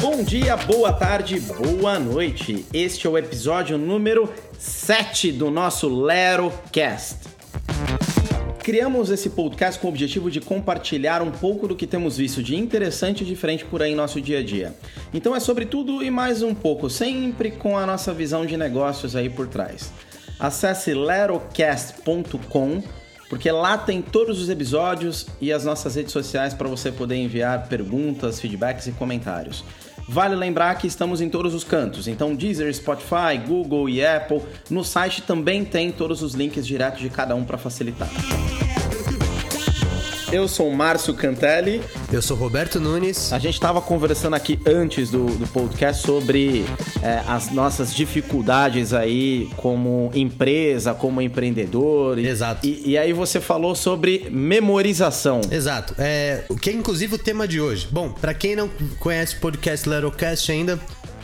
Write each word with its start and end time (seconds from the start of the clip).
Bom 0.00 0.22
dia, 0.22 0.56
boa 0.56 0.92
tarde, 0.92 1.40
boa 1.40 1.98
noite. 1.98 2.64
Este 2.72 3.08
é 3.08 3.10
o 3.10 3.18
episódio 3.18 3.76
número 3.76 4.32
7 4.56 5.32
do 5.32 5.50
nosso 5.50 5.88
LeroCast. 5.88 7.16
Criamos 8.62 9.10
esse 9.10 9.30
podcast 9.30 9.80
com 9.80 9.88
o 9.88 9.90
objetivo 9.90 10.30
de 10.30 10.40
compartilhar 10.40 11.20
um 11.20 11.32
pouco 11.32 11.66
do 11.66 11.74
que 11.74 11.84
temos 11.84 12.16
visto 12.16 12.40
de 12.42 12.54
interessante 12.54 13.24
e 13.24 13.26
diferente 13.26 13.64
por 13.64 13.82
aí 13.82 13.90
em 13.90 13.96
nosso 13.96 14.20
dia 14.20 14.38
a 14.38 14.42
dia. 14.42 14.72
Então 15.12 15.34
é 15.34 15.40
sobre 15.40 15.66
tudo 15.66 16.00
e 16.04 16.10
mais 16.10 16.42
um 16.42 16.54
pouco, 16.54 16.88
sempre 16.88 17.50
com 17.50 17.76
a 17.76 17.84
nossa 17.84 18.14
visão 18.14 18.46
de 18.46 18.56
negócios 18.56 19.16
aí 19.16 19.28
por 19.28 19.48
trás. 19.48 19.90
Acesse 20.38 20.94
lerocast.com 20.94 22.82
porque 23.28 23.50
lá 23.50 23.76
tem 23.76 24.00
todos 24.00 24.40
os 24.40 24.48
episódios 24.48 25.26
e 25.40 25.52
as 25.52 25.64
nossas 25.64 25.94
redes 25.96 26.12
sociais 26.12 26.54
para 26.54 26.66
você 26.66 26.90
poder 26.90 27.16
enviar 27.16 27.68
perguntas, 27.68 28.40
feedbacks 28.40 28.86
e 28.86 28.92
comentários. 28.92 29.64
Vale 30.08 30.34
lembrar 30.34 30.74
que 30.76 30.86
estamos 30.86 31.20
em 31.20 31.28
todos 31.28 31.52
os 31.52 31.62
cantos, 31.62 32.08
então 32.08 32.34
Deezer, 32.34 32.74
Spotify, 32.74 33.36
Google 33.46 33.90
e 33.90 34.04
Apple. 34.04 34.40
No 34.70 34.82
site 34.82 35.20
também 35.20 35.66
tem 35.66 35.92
todos 35.92 36.22
os 36.22 36.32
links 36.32 36.66
diretos 36.66 37.00
de 37.00 37.10
cada 37.10 37.34
um 37.34 37.44
para 37.44 37.58
facilitar. 37.58 38.08
Eu 40.30 40.46
sou 40.46 40.68
o 40.68 40.76
Márcio 40.76 41.14
Cantelli. 41.14 41.80
Eu 42.12 42.20
sou 42.20 42.36
Roberto 42.36 42.78
Nunes. 42.78 43.32
A 43.32 43.38
gente 43.38 43.54
estava 43.54 43.80
conversando 43.80 44.34
aqui 44.34 44.60
antes 44.66 45.10
do, 45.10 45.24
do 45.24 45.46
podcast 45.46 46.06
sobre 46.06 46.66
é, 47.02 47.22
as 47.26 47.50
nossas 47.50 47.94
dificuldades 47.94 48.92
aí 48.92 49.48
como 49.56 50.10
empresa, 50.14 50.92
como 50.92 51.22
empreendedor. 51.22 52.18
Exato. 52.18 52.66
E, 52.66 52.90
e 52.90 52.98
aí 52.98 53.14
você 53.14 53.40
falou 53.40 53.74
sobre 53.74 54.28
memorização. 54.30 55.40
Exato. 55.50 55.94
É, 55.96 56.44
o 56.50 56.56
que 56.56 56.68
é 56.68 56.72
inclusive 56.74 57.14
o 57.14 57.18
tema 57.18 57.48
de 57.48 57.58
hoje. 57.58 57.88
Bom, 57.90 58.10
para 58.10 58.34
quem 58.34 58.54
não 58.54 58.68
conhece 58.98 59.36
o 59.36 59.40
podcast 59.40 59.88
Lerocast 59.88 60.52
ainda, 60.52 60.78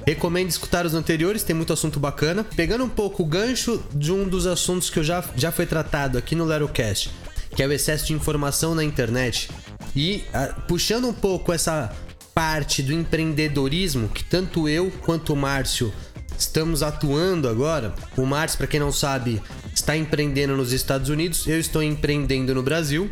Recomendo 0.06 0.50
escutar 0.50 0.84
os 0.84 0.92
anteriores, 0.92 1.42
tem 1.42 1.56
muito 1.56 1.72
assunto 1.72 1.98
bacana. 1.98 2.44
Pegando 2.54 2.84
um 2.84 2.88
pouco 2.90 3.22
o 3.22 3.26
gancho 3.26 3.82
de 3.94 4.12
um 4.12 4.28
dos 4.28 4.46
assuntos 4.46 4.90
que 4.90 4.98
eu 4.98 5.04
já, 5.04 5.24
já 5.34 5.50
foi 5.50 5.64
tratado 5.64 6.18
aqui 6.18 6.34
no 6.34 6.44
Lerocast, 6.44 7.10
que 7.54 7.62
é 7.62 7.66
o 7.66 7.72
excesso 7.72 8.06
de 8.06 8.12
informação 8.12 8.74
na 8.74 8.84
internet. 8.84 9.50
E 9.94 10.24
a, 10.32 10.44
ah, 10.44 10.48
puxando 10.66 11.08
um 11.08 11.12
pouco 11.12 11.52
essa 11.52 11.94
parte 12.34 12.82
do 12.82 12.92
empreendedorismo 12.92 14.08
que 14.08 14.24
tanto 14.24 14.68
eu 14.68 14.90
quanto 15.02 15.32
o 15.32 15.36
Márcio 15.36 15.92
estamos 16.38 16.82
atuando 16.82 17.48
agora. 17.48 17.94
O 18.16 18.26
Márcio, 18.26 18.58
para 18.58 18.66
quem 18.66 18.80
não 18.80 18.90
sabe, 18.90 19.40
está 19.74 19.96
empreendendo 19.96 20.56
nos 20.56 20.72
Estados 20.72 21.08
Unidos, 21.08 21.46
eu 21.46 21.58
estou 21.58 21.82
empreendendo 21.82 22.54
no 22.54 22.62
Brasil. 22.62 23.10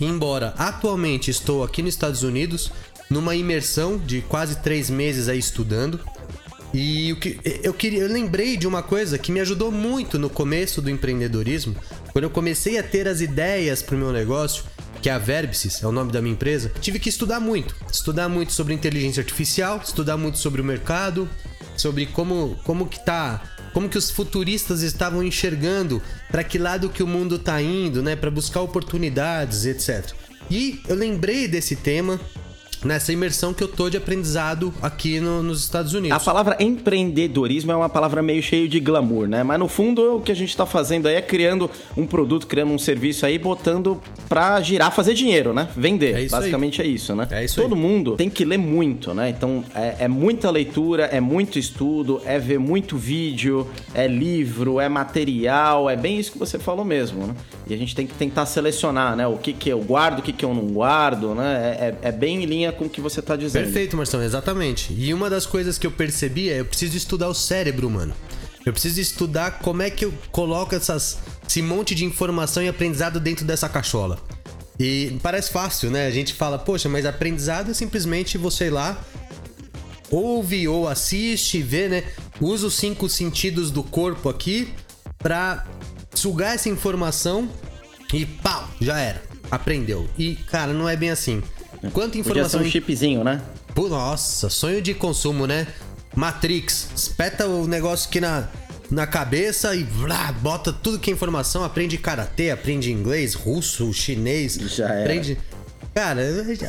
Embora 0.00 0.54
atualmente 0.58 1.30
estou 1.30 1.62
aqui 1.62 1.82
nos 1.82 1.94
Estados 1.94 2.22
Unidos, 2.22 2.70
numa 3.08 3.34
imersão 3.36 3.96
de 3.96 4.22
quase 4.22 4.56
três 4.56 4.90
meses 4.90 5.28
aí 5.28 5.38
estudando. 5.38 6.00
E 6.72 7.12
o 7.12 7.16
que 7.16 7.38
eu 7.62 7.72
queria, 7.72 8.00
eu 8.00 8.12
lembrei 8.12 8.56
de 8.56 8.66
uma 8.66 8.82
coisa 8.82 9.16
que 9.16 9.30
me 9.30 9.38
ajudou 9.38 9.70
muito 9.70 10.18
no 10.18 10.28
começo 10.28 10.82
do 10.82 10.90
empreendedorismo, 10.90 11.76
quando 12.14 12.24
eu 12.26 12.30
comecei 12.30 12.78
a 12.78 12.82
ter 12.84 13.08
as 13.08 13.20
ideias 13.20 13.82
para 13.82 13.96
o 13.96 13.98
meu 13.98 14.12
negócio, 14.12 14.62
que 15.02 15.10
é 15.10 15.12
a 15.12 15.18
Verbsys, 15.18 15.82
é 15.82 15.86
o 15.88 15.90
nome 15.90 16.12
da 16.12 16.22
minha 16.22 16.32
empresa, 16.32 16.70
tive 16.80 17.00
que 17.00 17.08
estudar 17.08 17.40
muito, 17.40 17.74
estudar 17.90 18.28
muito 18.28 18.52
sobre 18.52 18.72
inteligência 18.72 19.20
artificial, 19.20 19.80
estudar 19.84 20.16
muito 20.16 20.38
sobre 20.38 20.60
o 20.60 20.64
mercado, 20.64 21.28
sobre 21.76 22.06
como 22.06 22.56
como 22.62 22.86
que 22.86 23.04
tá, 23.04 23.42
como 23.72 23.88
que 23.88 23.98
os 23.98 24.12
futuristas 24.12 24.82
estavam 24.82 25.24
enxergando 25.24 26.00
para 26.30 26.44
que 26.44 26.56
lado 26.56 26.88
que 26.88 27.02
o 27.02 27.06
mundo 27.06 27.36
tá 27.36 27.60
indo, 27.60 28.00
né, 28.00 28.14
para 28.14 28.30
buscar 28.30 28.60
oportunidades, 28.60 29.66
etc. 29.66 30.12
E 30.48 30.80
eu 30.86 30.94
lembrei 30.94 31.48
desse 31.48 31.74
tema 31.74 32.20
nessa 32.84 33.12
imersão 33.12 33.54
que 33.54 33.62
eu 33.62 33.68
tô 33.68 33.88
de 33.88 33.96
aprendizado 33.96 34.72
aqui 34.82 35.18
no, 35.18 35.42
nos 35.42 35.60
Estados 35.60 35.94
Unidos. 35.94 36.16
A 36.16 36.20
palavra 36.20 36.56
empreendedorismo 36.60 37.72
é 37.72 37.76
uma 37.76 37.88
palavra 37.88 38.22
meio 38.22 38.42
cheia 38.42 38.68
de 38.68 38.78
glamour, 38.78 39.26
né? 39.26 39.42
Mas 39.42 39.58
no 39.58 39.68
fundo 39.68 40.16
o 40.16 40.20
que 40.20 40.30
a 40.30 40.36
gente 40.36 40.56
tá 40.56 40.66
fazendo 40.66 41.06
aí 41.08 41.14
é 41.14 41.22
criando 41.22 41.70
um 41.96 42.06
produto, 42.06 42.46
criando 42.46 42.72
um 42.72 42.78
serviço 42.78 43.24
aí, 43.24 43.38
botando 43.38 44.00
pra 44.28 44.60
girar, 44.60 44.92
fazer 44.92 45.14
dinheiro, 45.14 45.54
né? 45.54 45.68
Vender. 45.76 46.24
É 46.24 46.28
Basicamente 46.28 46.82
aí. 46.82 46.88
é 46.88 46.90
isso, 46.90 47.14
né? 47.14 47.26
É 47.30 47.44
isso 47.44 47.60
Todo 47.60 47.74
aí. 47.74 47.80
mundo 47.80 48.16
tem 48.16 48.28
que 48.28 48.44
ler 48.44 48.58
muito, 48.58 49.14
né? 49.14 49.30
Então 49.30 49.64
é, 49.74 49.96
é 50.00 50.08
muita 50.08 50.50
leitura, 50.50 51.04
é 51.04 51.20
muito 51.20 51.58
estudo, 51.58 52.20
é 52.24 52.38
ver 52.38 52.58
muito 52.58 52.96
vídeo, 52.96 53.66
é 53.94 54.06
livro, 54.06 54.78
é 54.78 54.88
material, 54.88 55.88
é 55.88 55.96
bem 55.96 56.18
isso 56.18 56.32
que 56.32 56.38
você 56.38 56.58
falou 56.58 56.84
mesmo, 56.84 57.26
né? 57.26 57.34
E 57.66 57.72
a 57.72 57.76
gente 57.76 57.94
tem 57.94 58.06
que 58.06 58.14
tentar 58.14 58.44
selecionar, 58.46 59.16
né? 59.16 59.26
O 59.26 59.38
que 59.38 59.52
que 59.52 59.70
eu 59.70 59.80
guardo, 59.80 60.18
o 60.18 60.22
que 60.22 60.32
que 60.32 60.44
eu 60.44 60.52
não 60.52 60.66
guardo, 60.66 61.34
né? 61.34 61.76
É, 61.80 61.84
é, 61.84 62.08
é 62.08 62.12
bem 62.12 62.42
em 62.42 62.46
linha 62.46 62.73
com 62.74 62.84
o 62.84 62.90
que 62.90 63.00
você 63.00 63.20
está 63.20 63.36
dizendo. 63.36 63.64
Perfeito, 63.64 63.96
Marcelo, 63.96 64.22
exatamente. 64.22 64.92
E 64.92 65.12
uma 65.14 65.30
das 65.30 65.46
coisas 65.46 65.78
que 65.78 65.86
eu 65.86 65.90
percebi 65.90 66.50
é 66.50 66.60
eu 66.60 66.64
preciso 66.64 66.96
estudar 66.96 67.28
o 67.28 67.34
cérebro, 67.34 67.88
mano. 67.88 68.14
Eu 68.64 68.72
preciso 68.72 69.00
estudar 69.00 69.58
como 69.58 69.82
é 69.82 69.90
que 69.90 70.04
eu 70.04 70.14
coloco 70.30 70.74
essas, 70.74 71.18
esse 71.46 71.60
monte 71.60 71.94
de 71.94 72.04
informação 72.04 72.62
e 72.62 72.68
aprendizado 72.68 73.20
dentro 73.20 73.44
dessa 73.44 73.68
cachola. 73.68 74.18
E 74.78 75.18
parece 75.22 75.52
fácil, 75.52 75.90
né? 75.90 76.06
A 76.06 76.10
gente 76.10 76.32
fala, 76.32 76.58
poxa, 76.58 76.88
mas 76.88 77.06
aprendizado 77.06 77.70
é 77.70 77.74
simplesmente 77.74 78.38
você 78.38 78.66
ir 78.66 78.70
lá, 78.70 78.98
ouve 80.10 80.66
ou 80.66 80.88
assiste, 80.88 81.62
vê, 81.62 81.88
né? 81.88 82.04
Usa 82.40 82.66
os 82.66 82.74
cinco 82.74 83.08
sentidos 83.08 83.70
do 83.70 83.82
corpo 83.82 84.28
aqui 84.28 84.72
pra 85.18 85.66
sugar 86.14 86.54
essa 86.54 86.68
informação 86.68 87.48
e 88.12 88.24
pau, 88.24 88.68
já 88.80 88.98
era. 88.98 89.22
Aprendeu. 89.50 90.08
E, 90.18 90.36
cara, 90.36 90.72
não 90.72 90.88
é 90.88 90.96
bem 90.96 91.10
assim. 91.10 91.42
Quanta 91.92 92.18
informação. 92.18 92.60
Podia 92.60 92.70
ser 92.72 92.78
um 92.78 92.82
chipzinho, 92.82 93.24
né? 93.24 93.40
Pô, 93.74 93.88
nossa, 93.88 94.48
sonho 94.48 94.80
de 94.80 94.94
consumo, 94.94 95.46
né? 95.46 95.66
Matrix, 96.14 96.88
espeta 96.94 97.46
o 97.46 97.66
negócio 97.66 98.08
aqui 98.08 98.20
na, 98.20 98.48
na 98.90 99.06
cabeça 99.06 99.74
e 99.74 99.82
blá, 99.82 100.30
bota 100.32 100.72
tudo 100.72 100.98
que 100.98 101.10
é 101.10 101.12
informação, 101.12 101.64
aprende 101.64 101.98
karatê, 101.98 102.50
aprende 102.50 102.92
inglês, 102.92 103.34
russo, 103.34 103.92
chinês, 103.92 104.54
já 104.54 104.88
era. 104.88 105.00
aprende. 105.00 105.38
Cara, 105.94 106.22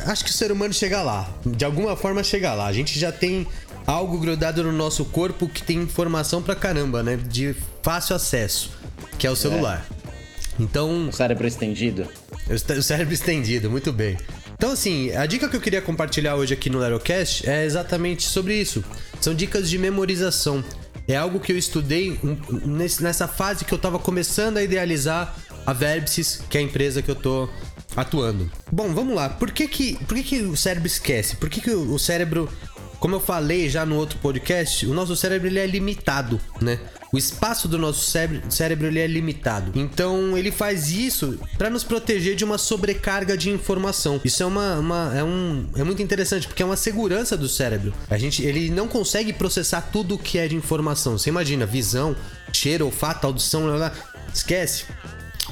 acho 0.06 0.24
que 0.24 0.30
o 0.30 0.32
ser 0.32 0.52
humano 0.52 0.72
chega 0.72 1.02
lá. 1.02 1.28
De 1.44 1.64
alguma 1.64 1.96
forma 1.96 2.22
chega 2.22 2.54
lá. 2.54 2.66
A 2.66 2.72
gente 2.72 2.96
já 2.98 3.10
tem 3.10 3.46
algo 3.84 4.18
grudado 4.18 4.62
no 4.62 4.70
nosso 4.70 5.04
corpo 5.04 5.48
que 5.48 5.62
tem 5.62 5.78
informação 5.78 6.40
pra 6.40 6.54
caramba, 6.54 7.02
né? 7.02 7.16
De 7.16 7.54
fácil 7.82 8.14
acesso, 8.14 8.70
que 9.18 9.26
é 9.26 9.30
o 9.30 9.34
celular. 9.34 9.84
É. 9.90 10.62
Então. 10.62 11.08
O 11.08 11.12
cérebro 11.12 11.46
estendido. 11.46 12.06
O 12.48 12.82
cérebro 12.82 13.12
estendido, 13.12 13.68
muito 13.68 13.92
bem. 13.92 14.16
Então, 14.56 14.72
assim, 14.72 15.14
a 15.14 15.26
dica 15.26 15.48
que 15.48 15.56
eu 15.56 15.60
queria 15.60 15.82
compartilhar 15.82 16.34
hoje 16.34 16.54
aqui 16.54 16.70
no 16.70 16.78
Lerocast 16.78 17.48
é 17.48 17.64
exatamente 17.64 18.22
sobre 18.22 18.54
isso. 18.54 18.82
São 19.20 19.34
dicas 19.34 19.68
de 19.68 19.78
memorização. 19.78 20.64
É 21.06 21.14
algo 21.14 21.38
que 21.38 21.52
eu 21.52 21.58
estudei 21.58 22.18
nessa 22.64 23.28
fase 23.28 23.64
que 23.64 23.72
eu 23.72 23.76
estava 23.76 23.98
começando 23.98 24.56
a 24.56 24.62
idealizar 24.62 25.36
a 25.66 25.72
Verbsys, 25.72 26.40
que 26.48 26.56
é 26.56 26.60
a 26.60 26.64
empresa 26.64 27.02
que 27.02 27.10
eu 27.10 27.14
tô 27.14 27.48
atuando. 27.94 28.50
Bom, 28.72 28.94
vamos 28.94 29.14
lá. 29.14 29.28
Por 29.28 29.50
que 29.50 29.68
que, 29.68 29.96
por 30.06 30.16
que, 30.16 30.22
que 30.22 30.42
o 30.42 30.56
cérebro 30.56 30.86
esquece? 30.86 31.36
Por 31.36 31.50
que, 31.50 31.60
que 31.60 31.70
o 31.70 31.98
cérebro 31.98 32.48
como 32.98 33.16
eu 33.16 33.20
falei 33.20 33.68
já 33.68 33.84
no 33.84 33.96
outro 33.96 34.18
podcast, 34.18 34.86
o 34.86 34.94
nosso 34.94 35.14
cérebro 35.16 35.48
ele 35.48 35.58
é 35.58 35.66
limitado, 35.66 36.40
né? 36.60 36.78
O 37.12 37.18
espaço 37.18 37.68
do 37.68 37.78
nosso 37.78 38.10
cérebro, 38.10 38.50
cérebro 38.50 38.86
ele 38.86 38.98
é 38.98 39.06
limitado. 39.06 39.72
Então 39.74 40.36
ele 40.36 40.50
faz 40.50 40.90
isso 40.90 41.38
para 41.56 41.70
nos 41.70 41.84
proteger 41.84 42.34
de 42.34 42.44
uma 42.44 42.58
sobrecarga 42.58 43.36
de 43.36 43.48
informação. 43.48 44.20
Isso 44.24 44.42
é 44.42 44.46
uma, 44.46 44.78
uma, 44.78 45.12
é 45.16 45.22
um 45.22 45.66
é 45.76 45.84
muito 45.84 46.02
interessante 46.02 46.46
porque 46.46 46.62
é 46.62 46.66
uma 46.66 46.76
segurança 46.76 47.36
do 47.36 47.48
cérebro. 47.48 47.94
A 48.10 48.18
gente 48.18 48.42
ele 48.42 48.70
não 48.70 48.88
consegue 48.88 49.32
processar 49.32 49.82
tudo 49.92 50.16
o 50.16 50.18
que 50.18 50.38
é 50.38 50.48
de 50.48 50.56
informação. 50.56 51.16
Você 51.16 51.30
imagina 51.30 51.64
visão, 51.64 52.16
cheiro, 52.52 52.86
olfato, 52.86 53.26
audição, 53.26 53.62
blá, 53.62 53.76
blá. 53.76 53.92
esquece. 54.34 54.84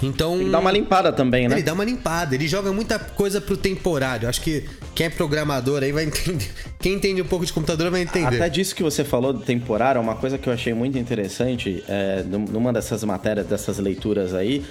Então. 0.03 0.41
Ele 0.41 0.51
dá 0.51 0.59
uma 0.59 0.73
limpada 0.73 1.13
também, 1.13 1.49
né? 1.49 1.57
Ele 1.57 1.63
dá 1.63 1.73
uma 1.73 1.85
limpada, 1.85 2.35
ele 2.35 2.49
joga 2.49 2.73
muita 2.73 2.99
coisa 2.99 3.41
pro 3.41 3.57
temporário. 3.57 4.29
Acho 4.29 4.41
que 4.41 4.65
quem 4.95 5.07
é 5.07 5.11
programador 5.11 5.83
aí 5.83 5.93
vai 5.93 6.05
entender. 6.05 6.51
Quem 6.85 6.93
entende 6.93 7.23
um 7.23 7.25
pouco 7.25 7.47
de 7.47 7.53
computador 7.53 7.91
vai 7.91 8.03
entender. 8.03 8.37
Até 8.37 8.47
disso 8.51 8.75
que 8.75 8.83
você 8.83 9.03
falou 9.03 9.33
do 9.33 9.41
temporário, 9.41 9.99
é 9.99 10.03
uma 10.03 10.17
coisa 10.17 10.37
que 10.37 10.47
eu 10.47 10.53
achei 10.53 10.75
muito 10.75 10.99
interessante 10.99 11.83
é, 11.89 12.23
numa 12.23 12.75
dessas 12.75 13.03
matérias, 13.05 13.47
dessas 13.47 13.79
leituras 13.79 14.35
aí, 14.35 14.63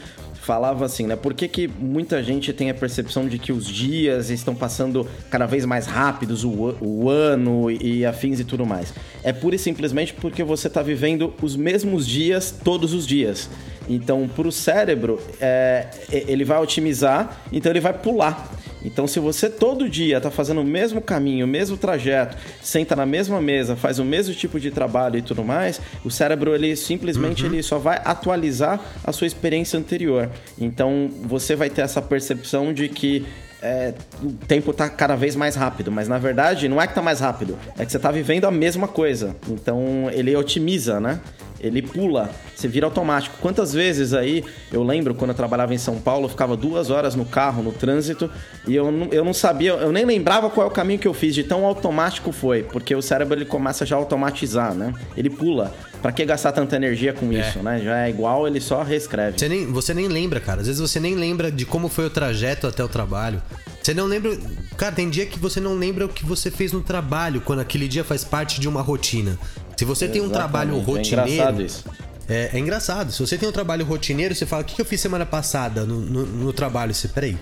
falava 0.44 0.86
assim, 0.86 1.07
né? 1.07 1.15
Por 1.15 1.33
que, 1.33 1.48
que 1.48 1.68
muita 1.68 2.21
gente 2.21 2.51
tem 2.51 2.69
a 2.69 2.74
percepção 2.74 3.27
de 3.27 3.39
que 3.39 3.51
os 3.51 3.65
dias 3.65 4.30
estão 4.30 4.53
passando 4.53 5.07
cada 5.30 5.45
vez 5.45 5.65
mais 5.65 5.86
rápidos, 5.86 6.44
o, 6.44 6.75
o 6.81 7.09
ano 7.09 7.71
e 7.71 8.06
afins 8.06 8.39
e 8.39 8.44
tudo 8.44 8.65
mais? 8.65 8.94
É 9.24 9.31
pura 9.31 9.56
e 9.56 9.59
simplesmente 9.59 10.13
porque 10.13 10.44
você 10.44 10.68
está 10.68 10.81
vivendo 10.81 11.33
os 11.42 11.56
mesmos 11.56 12.06
dias 12.06 12.53
todos 12.63 12.94
os 12.94 13.07
dias. 13.07 13.50
Então, 13.88 14.27
para 14.27 14.47
o 14.47 14.51
cérebro, 14.51 15.19
é, 15.39 15.88
ele 16.12 16.44
vai 16.44 16.62
otimizar, 16.62 17.41
então 17.51 17.71
ele 17.71 17.80
vai 17.80 17.94
pular. 17.94 18.51
Então, 18.83 19.07
se 19.07 19.19
você 19.19 19.50
todo 19.50 19.88
dia 19.88 20.18
está 20.18 20.30
fazendo 20.30 20.62
o 20.62 20.63
mesmo 20.63 21.01
caminho, 21.01 21.45
o 21.45 21.50
mesmo 21.50 21.77
trajeto, 21.77 22.38
senta 22.62 22.95
na 22.95 23.06
mesma 23.06 23.41
mesa, 23.41 23.75
faz 23.75 23.97
o 23.97 24.03
mesmo 24.03 24.33
tipo 24.33 24.59
de 24.59 24.71
trabalho 24.71 25.18
e 25.18 25.21
tudo 25.21 25.44
mais, 25.44 25.80
o 26.03 26.12
cérebro 26.12 26.53
ele 26.53 26.75
simplesmente 26.75 27.45
uhum. 27.45 27.53
ele 27.53 27.63
só 27.63 27.77
vai 27.77 28.01
atualizar 28.03 28.80
a 29.03 29.12
sua 29.12 29.27
experiência 29.27 29.80
anterior. 29.80 30.29
Então, 30.59 31.09
você 31.21 31.56
vai 31.56 31.69
ter 31.69 31.81
essa 31.81 32.01
percepção 32.01 32.74
de 32.74 32.89
que 32.89 33.25
é, 33.62 33.94
o 34.21 34.33
tempo 34.45 34.74
tá 34.74 34.89
cada 34.89 35.15
vez 35.15 35.38
mais 35.38 35.56
rápido, 35.56 35.89
mas 35.89 36.09
na 36.09 36.18
verdade 36.18 36.68
não 36.68 36.81
é 36.81 36.86
que 36.86 36.94
tá 36.94 37.01
mais 37.01 37.21
rápido, 37.21 37.57
é 37.79 37.86
que 37.86 37.91
você 37.94 37.97
tá 37.97 38.12
vivendo 38.12 38.44
a 38.44 38.51
mesma 38.51 38.89
coisa. 38.89 39.33
Então 39.47 40.09
ele 40.12 40.36
otimiza, 40.36 41.00
né? 41.00 41.21
Ele 41.63 41.81
pula, 41.81 42.30
você 42.54 42.68
vira 42.68 42.86
automático. 42.86 43.38
Quantas 43.39 43.74
vezes 43.74 44.13
aí, 44.13 44.44
eu 44.69 44.83
lembro 44.83 45.15
quando 45.15 45.30
eu 45.30 45.36
trabalhava 45.36 45.74
em 45.74 45.77
São 45.77 45.98
Paulo, 45.98 46.25
eu 46.25 46.30
ficava 46.30 46.57
duas 46.57 46.89
horas 46.89 47.15
no 47.15 47.24
carro, 47.24 47.63
no 47.63 47.71
trânsito, 47.71 48.30
e 48.68 48.75
eu 48.75 48.92
não, 48.92 49.07
eu 49.12 49.24
não 49.24 49.33
sabia, 49.33 49.71
eu 49.71 49.92
nem 49.94 50.04
lembrava 50.04 50.50
qual 50.50 50.68
é 50.68 50.69
o 50.69 50.74
caminho 50.74 51.00
que 51.00 51.07
eu 51.07 51.13
fiz, 51.13 51.33
de 51.33 51.44
tão 51.44 51.65
automático 51.65 52.33
foi, 52.33 52.63
porque 52.63 52.94
o 52.94 53.01
cérebro 53.01 53.38
ele 53.38 53.45
começa 53.45 53.86
já 53.86 53.95
a 53.95 54.00
automatizar, 54.00 54.74
né? 54.74 54.94
Ele 55.15 55.30
pula. 55.30 55.74
Pra 56.01 56.12
que 56.12 56.25
gastar 56.25 56.51
tanta 56.51 56.75
energia 56.75 57.13
com 57.13 57.31
é. 57.31 57.39
isso, 57.39 57.60
né? 57.60 57.80
Já 57.81 58.06
é 58.06 58.10
igual, 58.10 58.45
ele 58.45 58.60
só 58.60 58.83
reescreve. 58.83 59.39
Você 59.39 59.48
nem, 59.48 59.65
você 59.71 59.94
nem 59.94 60.10
lembra, 60.10 60.42
cara. 60.42 60.60
Às 60.60 60.68
vezes 60.68 60.81
você 60.81 61.00
nem 61.00 61.15
lembra 61.15 61.50
de 61.50 61.65
como 61.65 61.88
foi 61.88 62.06
o 62.06 62.10
trajeto 62.10 62.68
até 62.68 62.83
o 62.83 62.89
trabalho. 62.89 63.42
Você 63.81 63.94
não 63.94 64.06
lembra. 64.06 64.38
Cara, 64.75 64.94
tem 64.94 65.10
dia 65.10 65.25
que 65.25 65.39
você 65.39 65.62
não 65.62 65.75
lembra 65.75 66.06
o 66.06 66.10
que 66.10 66.25
você 66.25 66.51
fez 66.51 66.74
no 66.74 66.81
trabalho, 66.81 67.39
quando 67.39 67.60
aquele 67.60 67.88
dia 67.88 68.04
faz 68.04 68.25
parte 68.25 68.60
de 68.60 68.68
uma 68.68 68.81
rotina. 68.81 69.39
Se 69.83 69.85
você 69.85 70.06
Exatamente. 70.06 70.12
tem 70.12 70.21
um 70.21 70.33
trabalho 70.33 70.80
rotineiro. 70.80 71.30
É 71.30 71.33
engraçado 71.33 71.62
isso. 71.62 71.83
É, 72.30 72.50
é, 72.53 72.59
engraçado. 72.59 73.12
Se 73.12 73.19
você 73.19 73.38
tem 73.38 73.50
um 73.50 73.51
trabalho 73.51 73.85
rotineiro, 73.85 74.33
você 74.33 74.45
fala: 74.45 74.63
o 74.63 74.65
que, 74.65 74.81
eu 74.81 74.85
fiz 74.85 75.01
semana 75.01 75.25
passada 75.25 75.85
no, 75.85 76.00
no, 76.00 76.25
no 76.25 76.53
trabalho? 76.53 76.94
Você, 76.94 77.09
peraí. 77.09 77.38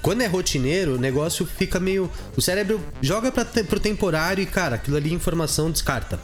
Quando 0.00 0.20
é 0.20 0.26
rotineiro, 0.26 0.94
o 0.94 0.98
negócio 0.98 1.44
fica 1.44 1.80
meio. 1.80 2.08
O 2.36 2.40
cérebro 2.40 2.80
joga 3.00 3.32
pra, 3.32 3.44
pro 3.44 3.80
temporário 3.80 4.42
e, 4.42 4.46
cara, 4.46 4.76
aquilo 4.76 4.96
ali 4.96 5.12
informação 5.12 5.72
descarta. 5.72 6.20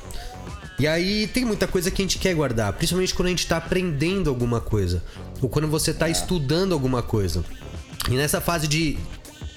E 0.79 0.87
aí 0.87 1.27
tem 1.27 1.45
muita 1.45 1.67
coisa 1.67 1.91
que 1.91 2.01
a 2.01 2.05
gente 2.05 2.19
quer 2.19 2.35
guardar, 2.35 2.73
principalmente 2.75 3.13
quando 3.13 3.27
a 3.27 3.31
gente 3.31 3.47
tá 3.47 3.57
aprendendo 3.57 4.31
alguma 4.31 4.61
coisa, 4.61 5.03
ou 5.43 5.49
quando 5.49 5.67
você 5.67 5.93
tá 5.93 6.09
estudando 6.09 6.73
alguma 6.73 7.03
coisa. 7.03 7.45
E 8.09 8.13
nessa 8.13 8.41
fase 8.41 8.69
de 8.69 8.97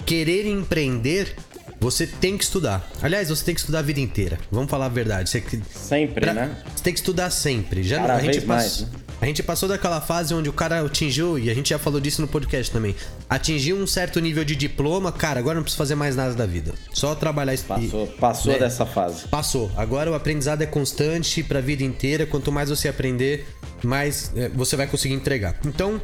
querer 0.04 0.46
empreender, 0.46 1.36
você 1.82 2.06
tem 2.06 2.38
que 2.38 2.44
estudar. 2.44 2.88
Aliás, 3.02 3.28
você 3.28 3.44
tem 3.44 3.54
que 3.56 3.60
estudar 3.60 3.80
a 3.80 3.82
vida 3.82 3.98
inteira. 3.98 4.38
Vamos 4.52 4.70
falar 4.70 4.86
a 4.86 4.88
verdade. 4.88 5.28
Você... 5.28 5.42
Sempre, 5.74 6.20
pra... 6.20 6.32
né? 6.32 6.56
Você 6.76 6.84
tem 6.84 6.92
que 6.92 7.00
estudar 7.00 7.28
sempre. 7.28 7.82
Já 7.82 7.98
Cada 7.98 8.14
a 8.14 8.20
gente 8.20 8.46
mais, 8.46 8.82
né? 8.82 8.88
A 9.20 9.26
gente 9.26 9.42
passou 9.42 9.68
daquela 9.68 10.00
fase 10.00 10.32
onde 10.32 10.48
o 10.48 10.52
cara 10.52 10.80
atingiu, 10.84 11.38
e 11.38 11.50
a 11.50 11.54
gente 11.54 11.70
já 11.70 11.78
falou 11.78 12.00
disso 12.00 12.20
no 12.20 12.26
podcast 12.26 12.72
também, 12.72 12.94
atingiu 13.30 13.76
um 13.76 13.86
certo 13.86 14.20
nível 14.20 14.44
de 14.44 14.56
diploma, 14.56 15.12
cara, 15.12 15.38
agora 15.38 15.56
não 15.56 15.62
precisa 15.62 15.78
fazer 15.78 15.94
mais 15.94 16.16
nada 16.16 16.34
da 16.34 16.44
vida. 16.44 16.72
Só 16.92 17.14
trabalhar 17.14 17.54
isso. 17.54 17.64
Passou, 17.64 18.06
passou 18.06 18.52
é, 18.52 18.58
dessa 18.58 18.84
fase. 18.84 19.28
Passou. 19.28 19.70
Agora 19.76 20.10
o 20.10 20.14
aprendizado 20.14 20.62
é 20.62 20.66
constante 20.66 21.42
pra 21.42 21.60
vida 21.60 21.84
inteira. 21.84 22.26
Quanto 22.26 22.50
mais 22.50 22.68
você 22.68 22.88
aprender, 22.88 23.46
mais 23.84 24.32
é, 24.34 24.48
você 24.48 24.76
vai 24.76 24.88
conseguir 24.88 25.14
entregar. 25.14 25.56
Então, 25.64 26.00